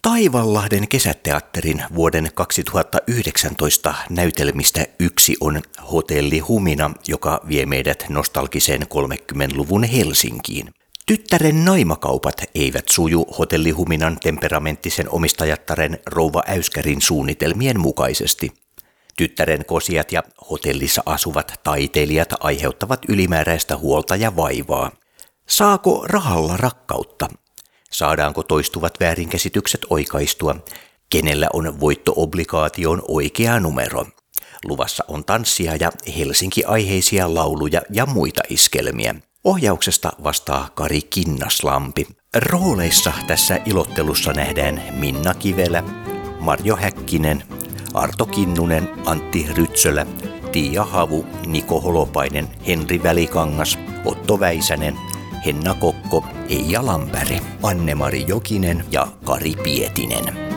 Taivanlahden 0.03 0.89
kesäteatterin 0.89 1.83
vuoden 1.95 2.31
2019 2.35 3.95
näytelmistä 4.11 4.87
yksi 5.01 5.37
on 5.41 5.63
Hotelli 5.93 6.39
Humina, 6.39 6.91
joka 7.09 7.41
vie 7.49 7.67
meidät 7.67 8.05
nostalgiseen 8.09 8.83
30-luvun 8.83 9.85
Helsinkiin. 9.85 10.75
Tyttären 11.07 11.65
naimakaupat 11.65 12.35
eivät 12.55 12.85
suju 12.91 13.27
hotellihuminan 13.39 14.17
temperamenttisen 14.23 15.11
omistajattaren 15.11 15.99
Rouva 16.07 16.43
Äyskärin 16.47 17.01
suunnitelmien 17.03 17.81
mukaisesti. 17.81 18.53
Tyttären 19.17 19.65
kosiat 19.65 20.13
ja 20.13 20.23
hotellissa 20.51 21.03
asuvat 21.07 21.61
taiteilijat 21.65 22.29
aiheuttavat 22.41 23.01
ylimääräistä 23.09 23.77
huolta 23.77 24.17
ja 24.17 24.37
vaivaa. 24.37 24.91
Saako 25.49 26.05
rahalla 26.07 26.57
rakkautta? 26.57 27.29
Saadaanko 27.93 28.43
toistuvat 28.43 28.95
väärinkäsitykset 29.01 29.81
oikaistua? 29.91 30.57
Kenellä 31.11 31.49
on 31.53 31.81
voittoobligaation 31.81 33.03
oikea 33.09 33.61
numero? 33.61 34.07
Luvassa 34.65 35.05
on 35.09 35.25
tanssia 35.25 35.77
ja 35.77 35.93
Helsinki-aiheisia 36.19 37.35
lauluja 37.35 37.83
ja 37.91 38.07
muita 38.07 38.43
iskelmiä. 38.49 39.15
Ohjauksesta 39.45 40.13
vastaa 40.25 40.69
Kari 40.75 41.03
Kinnaslampi. 41.03 42.07
Rooleissa 42.37 43.13
tässä 43.27 43.59
ilottelussa 43.67 44.33
nähdään 44.33 44.83
Minna 44.91 45.35
Kivelä, 45.35 45.85
Marjo 46.41 46.77
Häkkinen, 46.77 47.45
Arto 47.95 48.27
Kinnunen, 48.27 48.89
Antti 49.07 49.47
Rytsölä, 49.57 50.07
Tiia 50.53 50.85
Havu, 50.85 51.27
Niko 51.47 51.81
Holopainen, 51.81 52.49
Henri 52.67 53.03
Välikangas, 53.03 53.79
Otto 54.05 54.41
Väisänen, 54.41 54.99
Henna 55.47 55.75
Kokko, 55.75 56.25
Eija 56.49 56.87
Lampere, 56.87 57.41
Anne-Mari 57.63 58.25
Jokinen 58.29 58.85
ja 58.91 59.07
Kari 59.25 59.55
Pietinen. 59.65 60.52